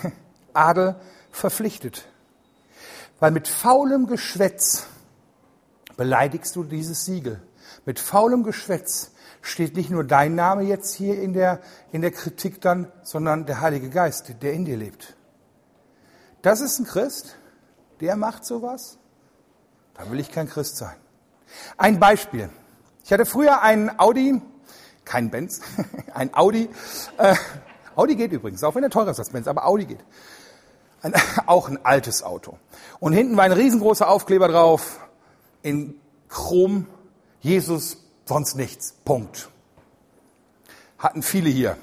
Adel 0.53 0.97
verpflichtet. 1.31 2.09
Weil 3.21 3.31
mit 3.31 3.47
faulem 3.47 4.07
Geschwätz 4.07 4.87
beleidigst 5.97 6.57
du 6.57 6.65
dieses 6.65 7.05
Siegel. 7.05 7.41
Mit 7.85 8.01
faulem 8.01 8.43
Geschwätz 8.43 9.13
steht 9.43 9.77
nicht 9.77 9.91
nur 9.91 10.05
dein 10.05 10.35
Name 10.35 10.63
jetzt 10.63 10.95
hier 10.95 11.21
in 11.21 11.33
der, 11.33 11.61
in 11.91 12.01
der 12.01 12.11
Kritik 12.13 12.61
dann, 12.61 12.91
sondern 13.03 13.45
der 13.45 13.61
Heilige 13.61 13.91
Geist, 13.91 14.35
der 14.41 14.53
in 14.53 14.65
dir 14.65 14.77
lebt. 14.77 15.15
Das 16.43 16.61
ist 16.61 16.79
ein 16.79 16.87
Christ, 16.87 17.37
der 18.01 18.17
macht 18.17 18.45
sowas. 18.45 18.99
Da 20.03 20.11
will 20.11 20.19
ich 20.19 20.33
kein 20.33 20.49
Christ 20.49 20.79
sein. 20.79 20.97
Ein 21.77 22.01
Beispiel. 22.01 22.51
Ich 23.05 23.12
hatte 23.12 23.25
früher 23.25 23.62
einen 23.62 24.01
Audi, 24.01 24.43
kein 25.05 25.31
Benz, 25.31 25.61
ein 26.15 26.35
Audi. 26.35 26.69
Äh, 27.19 27.37
Audi 27.95 28.17
geht 28.17 28.33
übrigens, 28.33 28.65
auch 28.65 28.75
wenn 28.75 28.83
er 28.83 28.91
teurer 28.91 29.12
ist 29.12 29.21
als 29.21 29.31
Benz, 29.31 29.47
aber 29.47 29.65
Audi 29.65 29.85
geht. 29.85 30.01
Ein, 31.03 31.15
auch 31.47 31.69
ein 31.69 31.85
altes 31.85 32.25
Auto. 32.25 32.59
Und 32.99 33.12
hinten 33.12 33.37
war 33.37 33.45
ein 33.45 33.53
riesengroßer 33.53 34.09
Aufkleber 34.09 34.49
drauf, 34.49 34.99
in 35.62 35.95
Chrom, 36.29 36.88
Jesus, 37.41 37.99
sonst 38.25 38.57
nichts. 38.57 38.97
Punkt. 39.05 39.51
Hatten 40.99 41.23
viele 41.23 41.49
hier. 41.49 41.77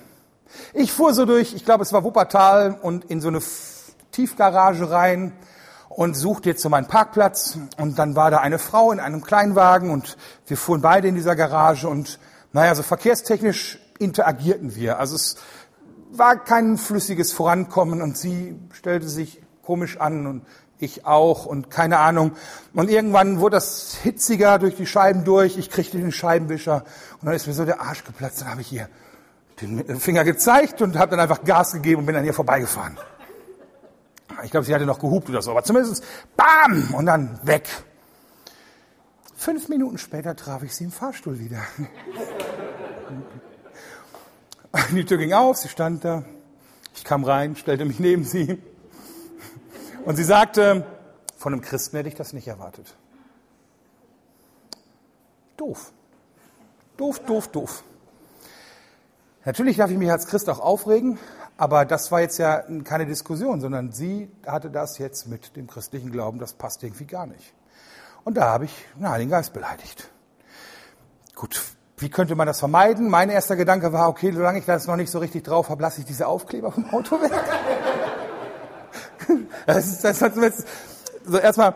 Ich 0.73 0.91
fuhr 0.91 1.13
so 1.13 1.25
durch, 1.25 1.53
ich 1.53 1.63
glaube, 1.63 1.83
es 1.83 1.93
war 1.93 2.03
Wuppertal 2.03 2.77
und 2.81 3.05
in 3.05 3.21
so 3.21 3.29
eine 3.29 3.39
Tiefgarage 4.11 4.91
rein 4.91 5.31
und 5.99 6.13
suchte 6.13 6.47
jetzt 6.47 6.61
so 6.61 6.69
meinen 6.69 6.87
Parkplatz. 6.87 7.57
Und 7.75 7.99
dann 7.99 8.15
war 8.15 8.31
da 8.31 8.37
eine 8.37 8.57
Frau 8.57 8.93
in 8.93 9.01
einem 9.01 9.21
Kleinwagen 9.21 9.89
und 9.89 10.15
wir 10.47 10.55
fuhren 10.55 10.79
beide 10.79 11.09
in 11.09 11.15
dieser 11.15 11.35
Garage 11.35 11.89
und 11.89 12.19
naja, 12.53 12.73
so 12.73 12.83
verkehrstechnisch 12.83 13.79
interagierten 13.99 14.77
wir. 14.77 14.97
Also 14.97 15.17
es 15.17 15.35
war 16.11 16.41
kein 16.41 16.77
flüssiges 16.77 17.33
Vorankommen 17.33 18.01
und 18.01 18.17
sie 18.17 18.57
stellte 18.71 19.09
sich 19.09 19.41
komisch 19.61 19.99
an 19.99 20.25
und 20.25 20.45
ich 20.77 21.05
auch 21.05 21.45
und 21.45 21.69
keine 21.69 21.99
Ahnung. 21.99 22.31
Und 22.73 22.89
irgendwann 22.89 23.41
wurde 23.41 23.57
das 23.57 23.97
hitziger 24.01 24.57
durch 24.57 24.77
die 24.77 24.85
Scheiben 24.85 25.25
durch. 25.25 25.57
Ich 25.57 25.69
kriegte 25.69 25.97
den 25.97 26.13
Scheibenwischer 26.13 26.85
und 27.19 27.25
dann 27.25 27.35
ist 27.35 27.45
mir 27.45 27.51
so 27.51 27.65
der 27.65 27.81
Arsch 27.81 28.05
geplatzt. 28.05 28.39
Dann 28.39 28.51
habe 28.51 28.61
ich 28.61 28.71
ihr 28.71 28.87
den 29.59 29.99
Finger 29.99 30.23
gezeigt 30.23 30.81
und 30.81 30.97
habe 30.97 31.11
dann 31.11 31.19
einfach 31.19 31.43
Gas 31.43 31.73
gegeben 31.73 31.99
und 31.99 32.05
bin 32.05 32.15
an 32.15 32.23
ihr 32.23 32.33
vorbeigefahren. 32.33 32.97
Ich 34.43 34.51
glaube, 34.51 34.65
sie 34.65 34.73
hatte 34.73 34.85
noch 34.85 34.99
gehupt 34.99 35.29
oder 35.29 35.41
so, 35.41 35.51
aber 35.51 35.63
zumindest 35.63 36.03
BAM! 36.35 36.93
Und 36.93 37.05
dann 37.05 37.39
weg. 37.43 37.67
Fünf 39.35 39.69
Minuten 39.69 39.97
später 39.97 40.35
traf 40.35 40.63
ich 40.63 40.75
sie 40.75 40.85
im 40.85 40.91
Fahrstuhl 40.91 41.39
wieder. 41.39 41.61
Die 44.91 45.05
Tür 45.05 45.17
ging 45.17 45.33
auf, 45.33 45.57
sie 45.57 45.69
stand 45.69 46.05
da. 46.05 46.23
Ich 46.93 47.03
kam 47.03 47.23
rein, 47.23 47.55
stellte 47.55 47.85
mich 47.85 47.99
neben 47.99 48.23
sie. 48.23 48.61
Und 50.05 50.15
sie 50.15 50.23
sagte, 50.23 50.85
von 51.37 51.53
einem 51.53 51.61
Christen 51.61 51.97
hätte 51.97 52.09
ich 52.09 52.15
das 52.15 52.33
nicht 52.33 52.47
erwartet. 52.47 52.95
Doof. 55.57 55.91
Doof, 56.97 57.19
doof, 57.19 57.47
doof. 57.47 57.83
Natürlich 59.45 59.77
darf 59.77 59.89
ich 59.89 59.97
mich 59.97 60.11
als 60.11 60.27
Christ 60.27 60.49
auch 60.49 60.59
aufregen, 60.59 61.17
aber 61.59 61.83
das 61.83 62.09
war 62.09 62.21
jetzt 62.21 62.37
ja 62.37 62.63
keine 62.85 63.05
Diskussion, 63.05 63.59
sondern 63.59 63.91
sie 63.91 64.31
hatte 64.47 64.71
das 64.71 64.97
jetzt 64.97 65.27
mit 65.27 65.57
dem 65.57 65.67
christlichen 65.67 66.09
Glauben, 66.09 66.39
das 66.39 66.53
passt 66.53 66.83
irgendwie 66.83 67.03
gar 67.03 67.25
nicht. 67.25 67.53
Und 68.23 68.37
da 68.37 68.45
habe 68.45 68.63
ich 68.63 68.85
den 68.95 69.09
Heiligen 69.09 69.29
Geist 69.29 69.51
beleidigt. 69.51 70.09
Gut, 71.35 71.61
wie 71.97 72.09
könnte 72.09 72.35
man 72.37 72.47
das 72.47 72.59
vermeiden? 72.59 73.09
Mein 73.09 73.29
erster 73.29 73.57
Gedanke 73.57 73.91
war, 73.91 74.07
okay, 74.07 74.31
solange 74.31 74.59
ich 74.59 74.65
das 74.65 74.87
noch 74.87 74.95
nicht 74.95 75.11
so 75.11 75.19
richtig 75.19 75.43
drauf 75.43 75.67
habe, 75.67 75.81
lasse 75.81 75.99
ich 75.99 76.07
diese 76.07 76.27
Aufkleber 76.27 76.71
vom 76.71 76.89
Auto 76.93 77.21
weg. 77.21 77.31
Das 79.67 79.85
ist, 79.85 80.03
das 80.03 80.21
ist 80.21 80.67
so 81.23 81.37
erstmal 81.37 81.75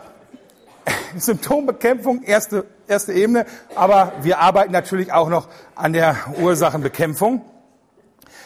Symptombekämpfung, 1.15 2.23
erste, 2.23 2.65
erste 2.87 3.13
Ebene, 3.13 3.45
aber 3.75 4.13
wir 4.21 4.39
arbeiten 4.39 4.71
natürlich 4.71 5.13
auch 5.13 5.29
noch 5.29 5.47
an 5.75 5.93
der 5.93 6.15
Ursachenbekämpfung, 6.41 7.43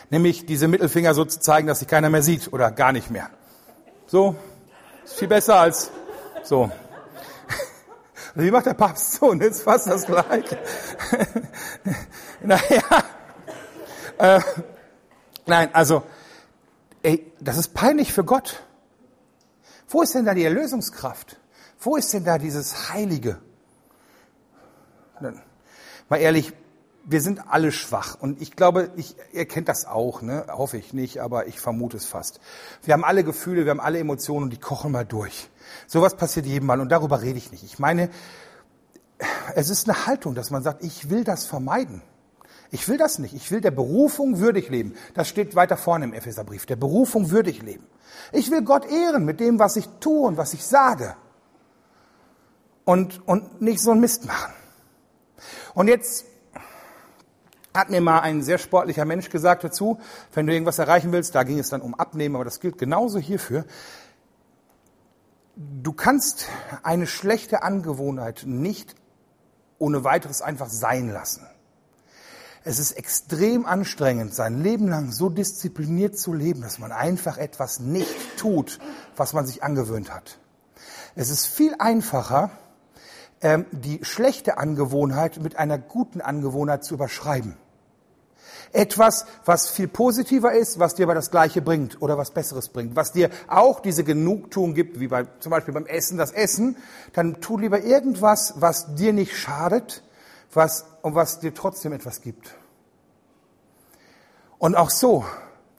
nämlich 0.09 0.45
diese 0.45 0.67
Mittelfinger 0.67 1.13
so 1.13 1.25
zu 1.25 1.39
zeigen, 1.39 1.67
dass 1.67 1.79
sich 1.79 1.87
keiner 1.87 2.09
mehr 2.09 2.23
sieht 2.23 2.51
oder 2.53 2.71
gar 2.71 2.91
nicht 2.91 3.09
mehr. 3.09 3.29
So, 4.07 4.35
ist 5.03 5.15
viel 5.15 5.27
besser 5.27 5.59
als 5.59 5.91
so. 6.43 6.71
Wie 8.35 8.51
macht 8.51 8.65
der 8.65 8.73
Papst 8.73 9.13
so? 9.13 9.27
Und 9.27 9.41
jetzt 9.41 9.63
fast 9.63 9.87
das 9.87 10.05
Gleiche. 10.05 10.57
naja, 12.41 13.03
äh, 14.17 14.39
nein, 15.45 15.69
also, 15.73 16.03
ey, 17.03 17.31
das 17.39 17.57
ist 17.57 17.73
peinlich 17.73 18.13
für 18.13 18.23
Gott. 18.23 18.63
Wo 19.89 20.01
ist 20.01 20.15
denn 20.15 20.25
da 20.25 20.33
die 20.33 20.43
Erlösungskraft? 20.43 21.37
Wo 21.79 21.95
ist 21.95 22.13
denn 22.13 22.23
da 22.23 22.37
dieses 22.37 22.89
Heilige? 22.91 23.39
Mal 26.09 26.17
ehrlich, 26.17 26.53
wir 27.09 27.21
sind 27.21 27.49
alle 27.49 27.71
schwach 27.71 28.17
und 28.19 28.41
ich 28.41 28.57
glaube, 28.57 28.91
ich, 28.97 29.15
ihr 29.31 29.45
kennt 29.45 29.69
das 29.69 29.85
auch, 29.85 30.21
ne? 30.21 30.45
hoffe 30.49 30.77
ich 30.77 30.91
nicht, 30.91 31.21
aber 31.21 31.47
ich 31.47 31.61
vermute 31.61 31.95
es 31.95 32.05
fast. 32.05 32.41
Wir 32.83 32.93
haben 32.93 33.05
alle 33.05 33.23
Gefühle, 33.23 33.63
wir 33.63 33.71
haben 33.71 33.79
alle 33.79 33.99
Emotionen 33.99 34.43
und 34.43 34.49
die 34.51 34.59
kochen 34.59 34.91
mal 34.91 35.05
durch. 35.05 35.49
Sowas 35.87 36.15
passiert 36.15 36.45
jedem 36.45 36.67
Mal 36.67 36.81
und 36.81 36.89
darüber 36.89 37.21
rede 37.21 37.37
ich 37.37 37.49
nicht. 37.49 37.63
Ich 37.63 37.79
meine, 37.79 38.09
es 39.55 39.69
ist 39.69 39.89
eine 39.89 40.05
Haltung, 40.05 40.35
dass 40.35 40.51
man 40.51 40.63
sagt, 40.63 40.83
ich 40.83 41.09
will 41.09 41.23
das 41.23 41.45
vermeiden. 41.45 42.01
Ich 42.71 42.89
will 42.89 42.97
das 42.97 43.19
nicht. 43.19 43.33
Ich 43.33 43.51
will 43.51 43.61
der 43.61 43.71
Berufung 43.71 44.39
würdig 44.39 44.69
leben. 44.69 44.93
Das 45.13 45.29
steht 45.29 45.55
weiter 45.55 45.77
vorne 45.77 46.03
im 46.03 46.13
Epheserbrief. 46.13 46.65
Der 46.65 46.75
Berufung 46.75 47.31
würdig 47.31 47.61
leben. 47.61 47.87
Ich 48.33 48.51
will 48.51 48.63
Gott 48.63 48.85
ehren 48.85 49.23
mit 49.23 49.39
dem, 49.39 49.59
was 49.59 49.77
ich 49.77 49.87
tue 50.01 50.27
und 50.27 50.35
was 50.35 50.53
ich 50.53 50.65
sage. 50.65 51.15
Und, 52.83 53.25
und 53.25 53.61
nicht 53.61 53.79
so 53.79 53.91
einen 53.91 54.01
Mist 54.01 54.25
machen. 54.25 54.53
Und 55.73 55.87
jetzt 55.87 56.25
hat 57.77 57.89
mir 57.89 58.01
mal 58.01 58.19
ein 58.19 58.41
sehr 58.41 58.57
sportlicher 58.57 59.05
Mensch 59.05 59.29
gesagt 59.29 59.63
dazu, 59.63 59.99
wenn 60.33 60.47
du 60.47 60.53
irgendwas 60.53 60.79
erreichen 60.79 61.11
willst, 61.11 61.35
da 61.35 61.43
ging 61.43 61.59
es 61.59 61.69
dann 61.69 61.81
um 61.81 61.95
Abnehmen, 61.95 62.35
aber 62.35 62.45
das 62.45 62.59
gilt 62.59 62.77
genauso 62.77 63.19
hierfür. 63.19 63.65
Du 65.55 65.93
kannst 65.93 66.47
eine 66.83 67.07
schlechte 67.07 67.63
Angewohnheit 67.63 68.43
nicht 68.45 68.95
ohne 69.79 70.03
weiteres 70.03 70.41
einfach 70.41 70.69
sein 70.69 71.09
lassen. 71.09 71.45
Es 72.63 72.79
ist 72.79 72.91
extrem 72.91 73.65
anstrengend, 73.65 74.33
sein 74.33 74.61
Leben 74.61 74.89
lang 74.89 75.11
so 75.11 75.29
diszipliniert 75.29 76.17
zu 76.19 76.33
leben, 76.33 76.61
dass 76.61 76.79
man 76.79 76.91
einfach 76.91 77.37
etwas 77.37 77.79
nicht 77.79 78.37
tut, 78.37 78.79
was 79.15 79.33
man 79.33 79.45
sich 79.45 79.63
angewöhnt 79.63 80.13
hat. 80.13 80.39
Es 81.15 81.29
ist 81.29 81.45
viel 81.45 81.75
einfacher, 81.79 82.51
ähm, 83.41 83.65
die 83.71 84.03
schlechte 84.03 84.57
Angewohnheit 84.57 85.39
mit 85.41 85.55
einer 85.55 85.77
guten 85.77 86.21
Angewohnheit 86.21 86.83
zu 86.83 86.95
überschreiben. 86.95 87.55
Etwas, 88.73 89.25
was 89.45 89.69
viel 89.69 89.88
positiver 89.88 90.53
ist, 90.53 90.80
was 90.80 90.95
dir 90.95 91.03
aber 91.03 91.15
das 91.15 91.32
Gleiche 91.32 91.62
bringt 91.62 92.01
oder 92.01 92.17
was 92.17 92.32
Besseres 92.32 92.69
bringt, 92.69 92.95
was 92.95 93.12
dir 93.12 93.30
auch 93.47 93.80
diese 93.80 94.03
Genugtuung 94.03 94.73
gibt, 94.73 94.99
wie 94.99 95.08
bei, 95.08 95.25
zum 95.39 95.49
Beispiel 95.51 95.73
beim 95.73 95.86
Essen, 95.86 96.17
das 96.17 96.32
Essen, 96.32 96.77
dann 97.13 97.41
tu 97.41 97.58
lieber 97.58 97.82
irgendwas, 97.82 98.56
was 98.58 98.95
dir 98.95 99.13
nicht 99.13 99.38
schadet, 99.38 100.03
was, 100.53 100.86
und 101.01 101.15
was 101.15 101.39
dir 101.39 101.53
trotzdem 101.53 101.93
etwas 101.93 102.21
gibt. 102.21 102.56
Und 104.60 104.75
auch 104.75 104.89
so, 104.89 105.25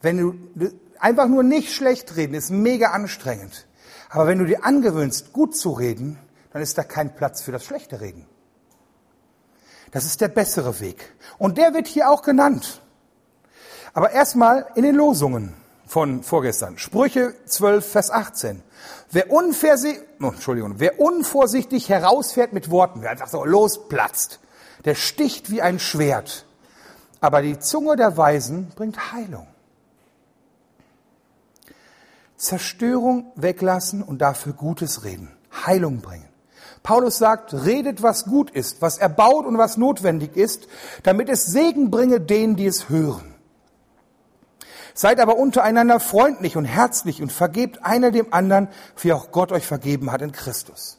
wenn 0.01 0.17
du 0.17 0.71
einfach 0.99 1.27
nur 1.27 1.43
nicht 1.43 1.73
schlecht 1.73 2.15
reden, 2.15 2.33
ist 2.33 2.49
mega 2.49 2.91
anstrengend. 2.91 3.67
Aber 4.09 4.27
wenn 4.27 4.39
du 4.39 4.45
dir 4.45 4.65
angewöhnst, 4.65 5.33
gut 5.33 5.55
zu 5.55 5.71
reden, 5.71 6.17
dann 6.51 6.61
ist 6.61 6.77
da 6.77 6.83
kein 6.83 7.15
Platz 7.15 7.41
für 7.41 7.51
das 7.51 7.63
schlechte 7.63 8.01
Reden. 8.01 8.25
Das 9.91 10.05
ist 10.05 10.21
der 10.21 10.27
bessere 10.27 10.79
Weg. 10.79 11.13
Und 11.37 11.57
der 11.57 11.73
wird 11.73 11.87
hier 11.87 12.09
auch 12.09 12.21
genannt. 12.21 12.81
Aber 13.93 14.11
erstmal 14.11 14.67
in 14.75 14.83
den 14.83 14.95
Losungen 14.95 15.55
von 15.87 16.21
vorgestern. 16.21 16.77
Sprüche 16.77 17.33
12, 17.45 17.91
Vers 17.91 18.11
18. 18.11 18.61
Wer, 19.11 19.31
unversi 19.31 19.99
oh, 20.21 20.27
Entschuldigung, 20.27 20.75
wer 20.77 20.99
unvorsichtig 20.99 21.89
herausfährt 21.89 22.53
mit 22.53 22.69
Worten, 22.69 23.01
wer 23.01 23.09
einfach 23.09 23.27
so 23.27 23.43
losplatzt, 23.43 24.39
der 24.85 24.93
sticht 24.93 25.49
wie 25.49 25.61
ein 25.61 25.79
Schwert. 25.79 26.45
Aber 27.19 27.41
die 27.41 27.59
Zunge 27.59 27.95
der 27.95 28.15
Weisen 28.15 28.71
bringt 28.75 29.11
Heilung. 29.11 29.47
Zerstörung 32.37 33.31
weglassen 33.35 34.01
und 34.01 34.19
dafür 34.19 34.53
Gutes 34.53 35.03
reden. 35.03 35.29
Heilung 35.65 35.99
bringen. 35.99 36.28
Paulus 36.83 37.17
sagt, 37.17 37.53
redet, 37.53 38.01
was 38.01 38.25
gut 38.25 38.49
ist, 38.51 38.81
was 38.81 38.97
erbaut 38.97 39.45
und 39.45 39.57
was 39.57 39.77
notwendig 39.77 40.35
ist, 40.37 40.67
damit 41.03 41.29
es 41.29 41.45
Segen 41.45 41.91
bringe 41.91 42.21
denen, 42.21 42.55
die 42.55 42.65
es 42.65 42.89
hören. 42.89 43.35
Seid 44.93 45.19
aber 45.19 45.37
untereinander 45.37 45.99
freundlich 45.99 46.57
und 46.57 46.65
herzlich 46.65 47.21
und 47.21 47.31
vergebt 47.31 47.85
einer 47.85 48.11
dem 48.11 48.33
anderen, 48.33 48.69
wie 48.97 49.13
auch 49.13 49.31
Gott 49.31 49.51
euch 49.51 49.65
vergeben 49.65 50.11
hat 50.11 50.21
in 50.21 50.31
Christus. 50.31 50.97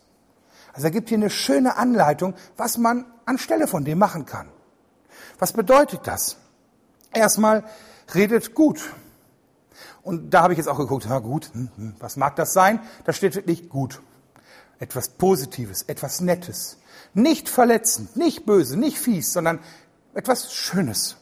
Also 0.73 0.87
er 0.87 0.91
gibt 0.91 1.09
hier 1.09 1.19
eine 1.19 1.31
schöne 1.31 1.77
Anleitung, 1.77 2.35
was 2.57 2.79
man 2.79 3.05
anstelle 3.27 3.67
von 3.67 3.85
dem 3.85 3.99
machen 3.99 4.27
kann. 4.27 4.49
Was 5.39 5.53
bedeutet 5.53 6.01
das? 6.05 6.37
Erstmal 7.13 7.65
redet 8.15 8.55
gut. 8.55 8.81
Und 10.03 10.31
da 10.31 10.43
habe 10.43 10.53
ich 10.53 10.59
jetzt 10.59 10.69
auch 10.69 10.79
geguckt, 10.79 11.05
ja 11.05 11.19
gut, 11.19 11.51
hm, 11.53 11.71
hm, 11.77 11.95
was 11.99 12.17
mag 12.17 12.37
das 12.37 12.53
sein? 12.53 12.81
Da 13.05 13.13
steht 13.13 13.35
wirklich 13.35 13.69
gut. 13.69 14.01
Etwas 14.81 15.11
Positives, 15.11 15.83
etwas 15.83 16.21
Nettes. 16.21 16.79
Nicht 17.15 17.49
verletzend, 17.49 18.17
nicht 18.17 18.47
böse, 18.47 18.77
nicht 18.77 18.99
fies, 18.99 19.33
sondern 19.33 19.61
etwas 20.15 20.53
Schönes. 20.53 21.17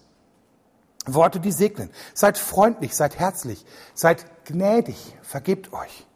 Worte, 1.06 1.40
die 1.40 1.52
segnen. 1.52 1.90
Seid 2.14 2.38
freundlich, 2.38 2.94
seid 2.94 3.18
herzlich, 3.18 3.64
seid 3.94 4.24
gnädig, 4.44 5.16
vergebt 5.22 5.72
euch. 5.72 6.06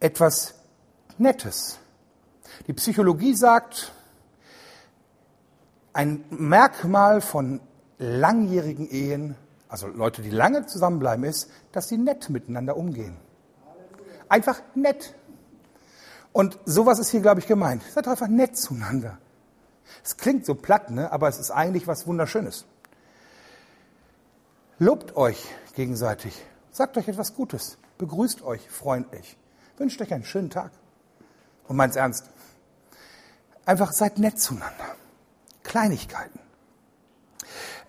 Etwas 0.00 0.54
Nettes. 1.18 1.78
Die 2.66 2.72
Psychologie 2.72 3.34
sagt, 3.34 3.92
ein 5.92 6.24
Merkmal 6.30 7.20
von 7.20 7.60
langjährigen 7.98 8.88
Ehen, 8.88 9.34
also 9.68 9.86
Leute, 9.86 10.22
die 10.22 10.30
lange 10.30 10.66
zusammenbleiben, 10.66 11.24
ist, 11.24 11.50
dass 11.72 11.88
sie 11.88 11.96
nett 11.96 12.28
miteinander 12.28 12.76
umgehen. 12.76 13.16
Einfach 14.28 14.60
nett. 14.74 15.14
Und 16.36 16.58
sowas 16.66 16.98
ist 16.98 17.08
hier, 17.08 17.22
glaube 17.22 17.40
ich, 17.40 17.46
gemeint. 17.46 17.82
Seid 17.94 18.06
einfach 18.06 18.28
nett 18.28 18.58
zueinander. 18.58 19.16
Es 20.04 20.18
klingt 20.18 20.44
so 20.44 20.54
platt, 20.54 20.90
ne? 20.90 21.10
aber 21.10 21.28
es 21.28 21.38
ist 21.38 21.50
eigentlich 21.50 21.86
was 21.86 22.06
Wunderschönes. 22.06 22.66
Lobt 24.78 25.16
euch 25.16 25.42
gegenseitig. 25.76 26.44
Sagt 26.70 26.98
euch 26.98 27.08
etwas 27.08 27.34
Gutes. 27.34 27.78
Begrüßt 27.96 28.42
euch 28.42 28.68
freundlich. 28.68 29.38
Wünscht 29.78 29.98
euch 30.02 30.12
einen 30.12 30.24
schönen 30.24 30.50
Tag. 30.50 30.72
Und 31.68 31.76
meint's 31.76 31.96
ernst. 31.96 32.28
Einfach 33.64 33.92
seid 33.92 34.18
nett 34.18 34.38
zueinander. 34.38 34.94
Kleinigkeiten. 35.62 36.38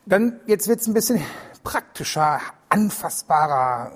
Dann, 0.05 0.39
jetzt 0.45 0.69
wird's 0.69 0.87
ein 0.87 0.93
bisschen 0.93 1.21
praktischer, 1.65 2.39
anfassbarer. 2.69 3.91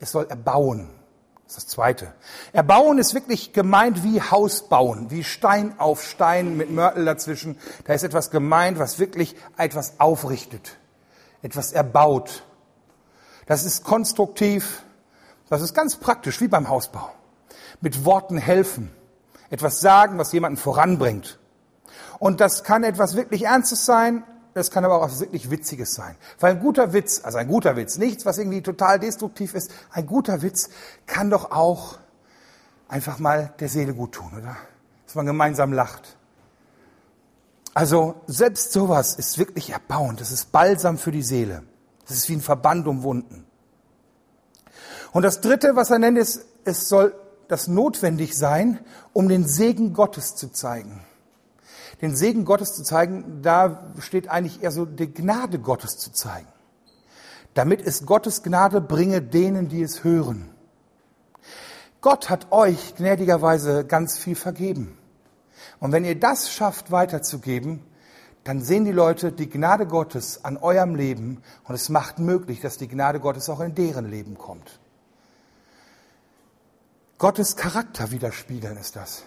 Es 0.00 0.10
soll 0.10 0.26
erbauen. 0.26 0.90
Das 1.46 1.58
ist 1.58 1.66
das 1.66 1.74
Zweite. 1.74 2.12
Erbauen 2.52 2.98
ist 2.98 3.14
wirklich 3.14 3.52
gemeint 3.52 4.02
wie 4.02 4.20
Haus 4.20 4.68
bauen, 4.68 5.10
wie 5.10 5.24
Stein 5.24 5.78
auf 5.78 6.02
Stein 6.02 6.56
mit 6.56 6.70
Mörtel 6.70 7.04
dazwischen. 7.04 7.58
Da 7.84 7.92
ist 7.92 8.02
etwas 8.02 8.30
gemeint, 8.30 8.78
was 8.78 8.98
wirklich 8.98 9.36
etwas 9.56 10.00
aufrichtet, 10.00 10.78
etwas 11.42 11.72
erbaut. 11.72 12.44
Das 13.46 13.64
ist 13.64 13.84
konstruktiv, 13.84 14.82
das 15.50 15.60
ist 15.60 15.74
ganz 15.74 15.96
praktisch, 15.96 16.40
wie 16.40 16.48
beim 16.48 16.68
Hausbau. 16.68 17.10
Mit 17.80 18.06
Worten 18.06 18.38
helfen, 18.38 18.90
etwas 19.50 19.80
sagen, 19.80 20.18
was 20.18 20.32
jemanden 20.32 20.56
voranbringt. 20.56 21.38
Und 22.18 22.40
das 22.40 22.64
kann 22.64 22.84
etwas 22.84 23.16
wirklich 23.16 23.44
Ernstes 23.44 23.84
sein, 23.84 24.24
das 24.54 24.70
kann 24.70 24.84
aber 24.84 24.96
auch 24.96 25.02
was 25.02 25.20
wirklich 25.20 25.50
Witziges 25.50 25.94
sein. 25.94 26.14
Weil 26.38 26.52
ein 26.52 26.60
guter 26.60 26.92
Witz, 26.92 27.20
also 27.24 27.38
ein 27.38 27.48
guter 27.48 27.76
Witz, 27.76 27.98
nichts, 27.98 28.24
was 28.24 28.38
irgendwie 28.38 28.62
total 28.62 29.00
destruktiv 29.00 29.52
ist, 29.54 29.70
ein 29.90 30.06
guter 30.06 30.42
Witz 30.42 30.70
kann 31.06 31.28
doch 31.28 31.50
auch 31.50 31.98
einfach 32.88 33.18
mal 33.18 33.52
der 33.58 33.68
Seele 33.68 33.94
gut 33.94 34.12
tun, 34.12 34.30
oder? 34.38 34.56
Dass 35.06 35.16
man 35.16 35.26
gemeinsam 35.26 35.72
lacht. 35.72 36.16
Also 37.74 38.14
selbst 38.28 38.72
sowas 38.72 39.16
ist 39.16 39.38
wirklich 39.38 39.70
erbauend. 39.70 40.20
Das 40.20 40.30
ist 40.30 40.52
Balsam 40.52 40.98
für 40.98 41.10
die 41.10 41.24
Seele. 41.24 41.64
Das 42.06 42.16
ist 42.16 42.28
wie 42.28 42.34
ein 42.34 42.40
Verband 42.40 42.86
um 42.86 43.02
Wunden. 43.02 43.44
Und 45.10 45.22
das 45.22 45.40
Dritte, 45.40 45.74
was 45.74 45.90
er 45.90 45.98
nennt, 45.98 46.18
ist, 46.18 46.44
es 46.64 46.88
soll 46.88 47.12
das 47.48 47.66
notwendig 47.66 48.36
sein, 48.36 48.78
um 49.12 49.28
den 49.28 49.46
Segen 49.48 49.92
Gottes 49.92 50.36
zu 50.36 50.52
zeigen 50.52 51.04
den 52.00 52.16
Segen 52.16 52.44
Gottes 52.44 52.74
zu 52.74 52.82
zeigen, 52.82 53.42
da 53.42 53.92
steht 53.98 54.28
eigentlich 54.28 54.62
eher 54.62 54.70
so 54.70 54.84
die 54.84 55.12
Gnade 55.12 55.58
Gottes 55.58 55.98
zu 55.98 56.12
zeigen. 56.12 56.48
Damit 57.54 57.80
es 57.80 58.04
Gottes 58.04 58.42
Gnade 58.42 58.80
bringe 58.80 59.22
denen, 59.22 59.68
die 59.68 59.82
es 59.82 60.04
hören. 60.04 60.50
Gott 62.00 62.28
hat 62.28 62.52
euch 62.52 62.96
gnädigerweise 62.96 63.86
ganz 63.86 64.18
viel 64.18 64.34
vergeben. 64.34 64.98
Und 65.80 65.92
wenn 65.92 66.04
ihr 66.04 66.18
das 66.18 66.50
schafft 66.50 66.90
weiterzugeben, 66.90 67.82
dann 68.44 68.60
sehen 68.60 68.84
die 68.84 68.92
Leute 68.92 69.32
die 69.32 69.48
Gnade 69.48 69.86
Gottes 69.86 70.44
an 70.44 70.58
eurem 70.58 70.94
Leben 70.94 71.42
und 71.64 71.74
es 71.74 71.88
macht 71.88 72.18
möglich, 72.18 72.60
dass 72.60 72.76
die 72.76 72.88
Gnade 72.88 73.20
Gottes 73.20 73.48
auch 73.48 73.60
in 73.60 73.74
deren 73.74 74.10
Leben 74.10 74.36
kommt. 74.36 74.80
Gottes 77.16 77.56
Charakter 77.56 78.10
widerspiegeln 78.10 78.76
ist 78.76 78.96
das. 78.96 79.22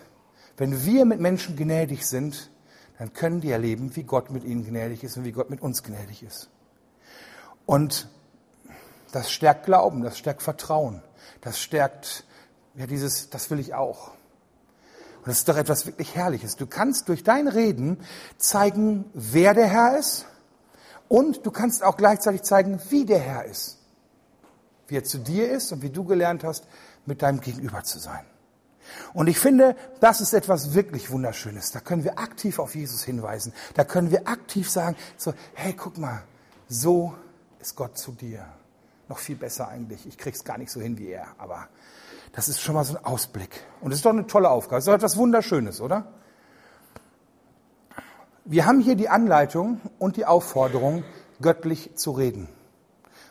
Wenn 0.55 0.85
wir 0.85 1.05
mit 1.05 1.19
Menschen 1.19 1.55
gnädig 1.55 2.05
sind, 2.05 2.51
dann 2.97 3.13
können 3.13 3.41
die 3.41 3.51
erleben, 3.51 3.95
wie 3.95 4.03
Gott 4.03 4.31
mit 4.31 4.43
ihnen 4.43 4.65
gnädig 4.65 5.03
ist 5.03 5.17
und 5.17 5.23
wie 5.23 5.31
Gott 5.31 5.49
mit 5.49 5.61
uns 5.61 5.83
gnädig 5.83 6.23
ist. 6.23 6.49
Und 7.65 8.07
das 9.11 9.31
stärkt 9.31 9.65
Glauben, 9.65 10.01
das 10.01 10.17
stärkt 10.17 10.41
Vertrauen, 10.41 11.01
das 11.41 11.59
stärkt, 11.59 12.23
ja, 12.75 12.87
dieses, 12.87 13.29
das 13.29 13.49
will 13.51 13.59
ich 13.59 13.73
auch. 13.73 14.09
Und 15.17 15.27
das 15.27 15.39
ist 15.39 15.49
doch 15.49 15.57
etwas 15.57 15.85
wirklich 15.85 16.15
Herrliches. 16.15 16.55
Du 16.55 16.67
kannst 16.67 17.09
durch 17.09 17.23
dein 17.23 17.47
Reden 17.47 17.99
zeigen, 18.37 19.05
wer 19.13 19.53
der 19.53 19.67
Herr 19.67 19.97
ist 19.97 20.25
und 21.07 21.45
du 21.45 21.51
kannst 21.51 21.83
auch 21.83 21.97
gleichzeitig 21.97 22.43
zeigen, 22.43 22.79
wie 22.89 23.05
der 23.05 23.19
Herr 23.19 23.45
ist. 23.45 23.77
Wie 24.87 24.95
er 24.95 25.03
zu 25.03 25.17
dir 25.17 25.51
ist 25.51 25.71
und 25.71 25.81
wie 25.81 25.89
du 25.89 26.05
gelernt 26.05 26.43
hast, 26.43 26.65
mit 27.05 27.21
deinem 27.21 27.41
Gegenüber 27.41 27.83
zu 27.83 27.99
sein. 27.99 28.25
Und 29.13 29.27
ich 29.27 29.39
finde, 29.39 29.75
das 29.99 30.21
ist 30.21 30.33
etwas 30.33 30.73
wirklich 30.73 31.09
Wunderschönes. 31.11 31.71
Da 31.71 31.79
können 31.79 32.03
wir 32.03 32.19
aktiv 32.19 32.59
auf 32.59 32.75
Jesus 32.75 33.03
hinweisen. 33.03 33.53
Da 33.73 33.83
können 33.83 34.11
wir 34.11 34.27
aktiv 34.27 34.69
sagen, 34.69 34.95
so, 35.17 35.33
hey, 35.53 35.73
guck 35.73 35.97
mal, 35.97 36.23
so 36.67 37.13
ist 37.59 37.75
Gott 37.75 37.97
zu 37.97 38.11
dir. 38.11 38.45
Noch 39.09 39.19
viel 39.19 39.35
besser 39.35 39.69
eigentlich. 39.69 40.05
Ich 40.05 40.17
krieg's 40.17 40.43
gar 40.43 40.57
nicht 40.57 40.71
so 40.71 40.81
hin 40.81 40.97
wie 40.97 41.09
er, 41.09 41.27
aber 41.37 41.67
das 42.33 42.49
ist 42.49 42.61
schon 42.61 42.75
mal 42.75 42.83
so 42.83 42.97
ein 42.97 43.05
Ausblick. 43.05 43.61
Und 43.81 43.91
es 43.91 43.99
ist 43.99 44.05
doch 44.05 44.11
eine 44.11 44.27
tolle 44.27 44.49
Aufgabe. 44.49 44.77
Es 44.77 44.83
ist 44.83 44.87
doch 44.87 44.93
etwas 44.93 45.17
Wunderschönes, 45.17 45.81
oder? 45.81 46.07
Wir 48.45 48.65
haben 48.65 48.79
hier 48.79 48.95
die 48.95 49.09
Anleitung 49.09 49.81
und 49.99 50.17
die 50.17 50.25
Aufforderung, 50.25 51.03
göttlich 51.41 51.95
zu 51.95 52.11
reden. 52.11 52.47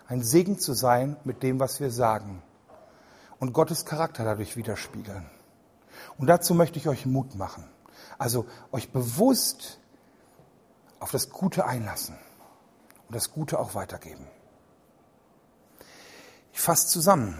Ein 0.08 0.22
Segen 0.22 0.58
zu 0.58 0.72
sein 0.74 1.16
mit 1.24 1.42
dem, 1.42 1.58
was 1.58 1.80
wir 1.80 1.90
sagen. 1.90 2.42
Und 3.38 3.52
Gottes 3.52 3.84
Charakter 3.84 4.24
dadurch 4.24 4.56
widerspiegeln. 4.56 5.26
Und 6.18 6.26
dazu 6.26 6.54
möchte 6.54 6.78
ich 6.78 6.88
euch 6.88 7.06
Mut 7.06 7.34
machen. 7.34 7.64
Also 8.18 8.46
euch 8.72 8.90
bewusst 8.90 9.78
auf 11.00 11.10
das 11.10 11.30
Gute 11.30 11.66
einlassen 11.66 12.16
und 13.08 13.14
das 13.14 13.30
Gute 13.30 13.58
auch 13.58 13.74
weitergeben. 13.74 14.26
Ich 16.52 16.60
fasse 16.60 16.88
zusammen. 16.88 17.38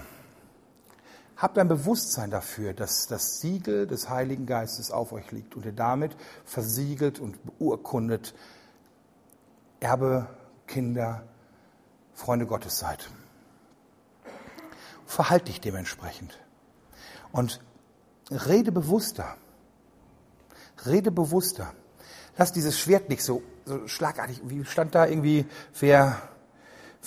Habt 1.37 1.59
ein 1.59 1.69
Bewusstsein 1.69 2.31
dafür, 2.31 2.73
dass 2.73 3.07
das 3.07 3.41
Siegel 3.41 3.87
des 3.87 4.09
Heiligen 4.09 4.47
Geistes 4.47 4.91
auf 4.91 5.13
euch 5.13 5.31
liegt 5.33 5.55
und 5.55 5.67
ihr 5.67 5.73
damit 5.73 6.17
versiegelt 6.45 7.19
und 7.19 7.39
beurkundet 7.45 8.35
Erbe, 9.81 10.29
Kinder, 10.67 11.25
Freunde 12.15 12.47
Gottes 12.47 12.79
seid. 12.79 13.11
Verhalt 15.05 15.49
dich 15.49 15.61
dementsprechend. 15.61 16.39
Und 17.33 17.61
Rede 18.31 18.73
bewusster. 18.73 19.37
Rede 20.85 21.11
bewusster. 21.11 21.73
Lass 22.37 22.53
dieses 22.53 22.79
Schwert 22.79 23.09
nicht 23.09 23.23
so, 23.23 23.43
so 23.65 23.87
schlagartig, 23.89 24.41
wie 24.45 24.65
stand 24.65 24.95
da 24.95 25.07
irgendwie, 25.07 25.47
wer, 25.81 26.21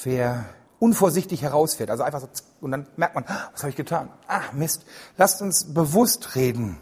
wer 0.04 0.46
unvorsichtig 0.80 1.42
herausfährt. 1.42 1.90
Also 1.90 2.04
einfach 2.04 2.22
so, 2.22 2.28
und 2.62 2.72
dann 2.72 2.88
merkt 2.96 3.16
man, 3.16 3.26
ah, 3.28 3.50
was 3.52 3.62
habe 3.62 3.70
ich 3.70 3.76
getan? 3.76 4.10
Ah, 4.28 4.42
Mist. 4.54 4.86
Lasst 5.18 5.42
uns 5.42 5.74
bewusst 5.74 6.36
reden. 6.36 6.78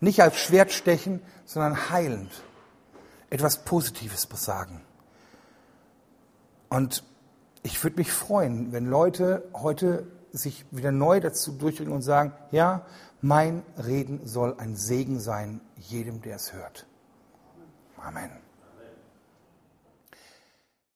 Nicht 0.00 0.22
als 0.22 0.36
Schwert 0.36 0.72
stechen, 0.72 1.22
sondern 1.44 1.90
heilend. 1.90 2.30
Etwas 3.30 3.64
Positives 3.64 4.28
sagen. 4.34 4.82
Und 6.68 7.02
ich 7.62 7.82
würde 7.82 7.96
mich 7.96 8.12
freuen, 8.12 8.72
wenn 8.72 8.86
Leute 8.86 9.48
heute 9.54 10.06
sich 10.32 10.66
wieder 10.70 10.92
neu 10.92 11.20
dazu 11.20 11.52
durchdringen 11.52 11.94
und 11.94 12.02
sagen, 12.02 12.32
ja, 12.50 12.84
mein 13.20 13.62
Reden 13.78 14.26
soll 14.26 14.54
ein 14.58 14.76
Segen 14.76 15.20
sein 15.20 15.60
jedem, 15.76 16.22
der 16.22 16.36
es 16.36 16.52
hört. 16.52 16.86
Amen. 17.96 18.45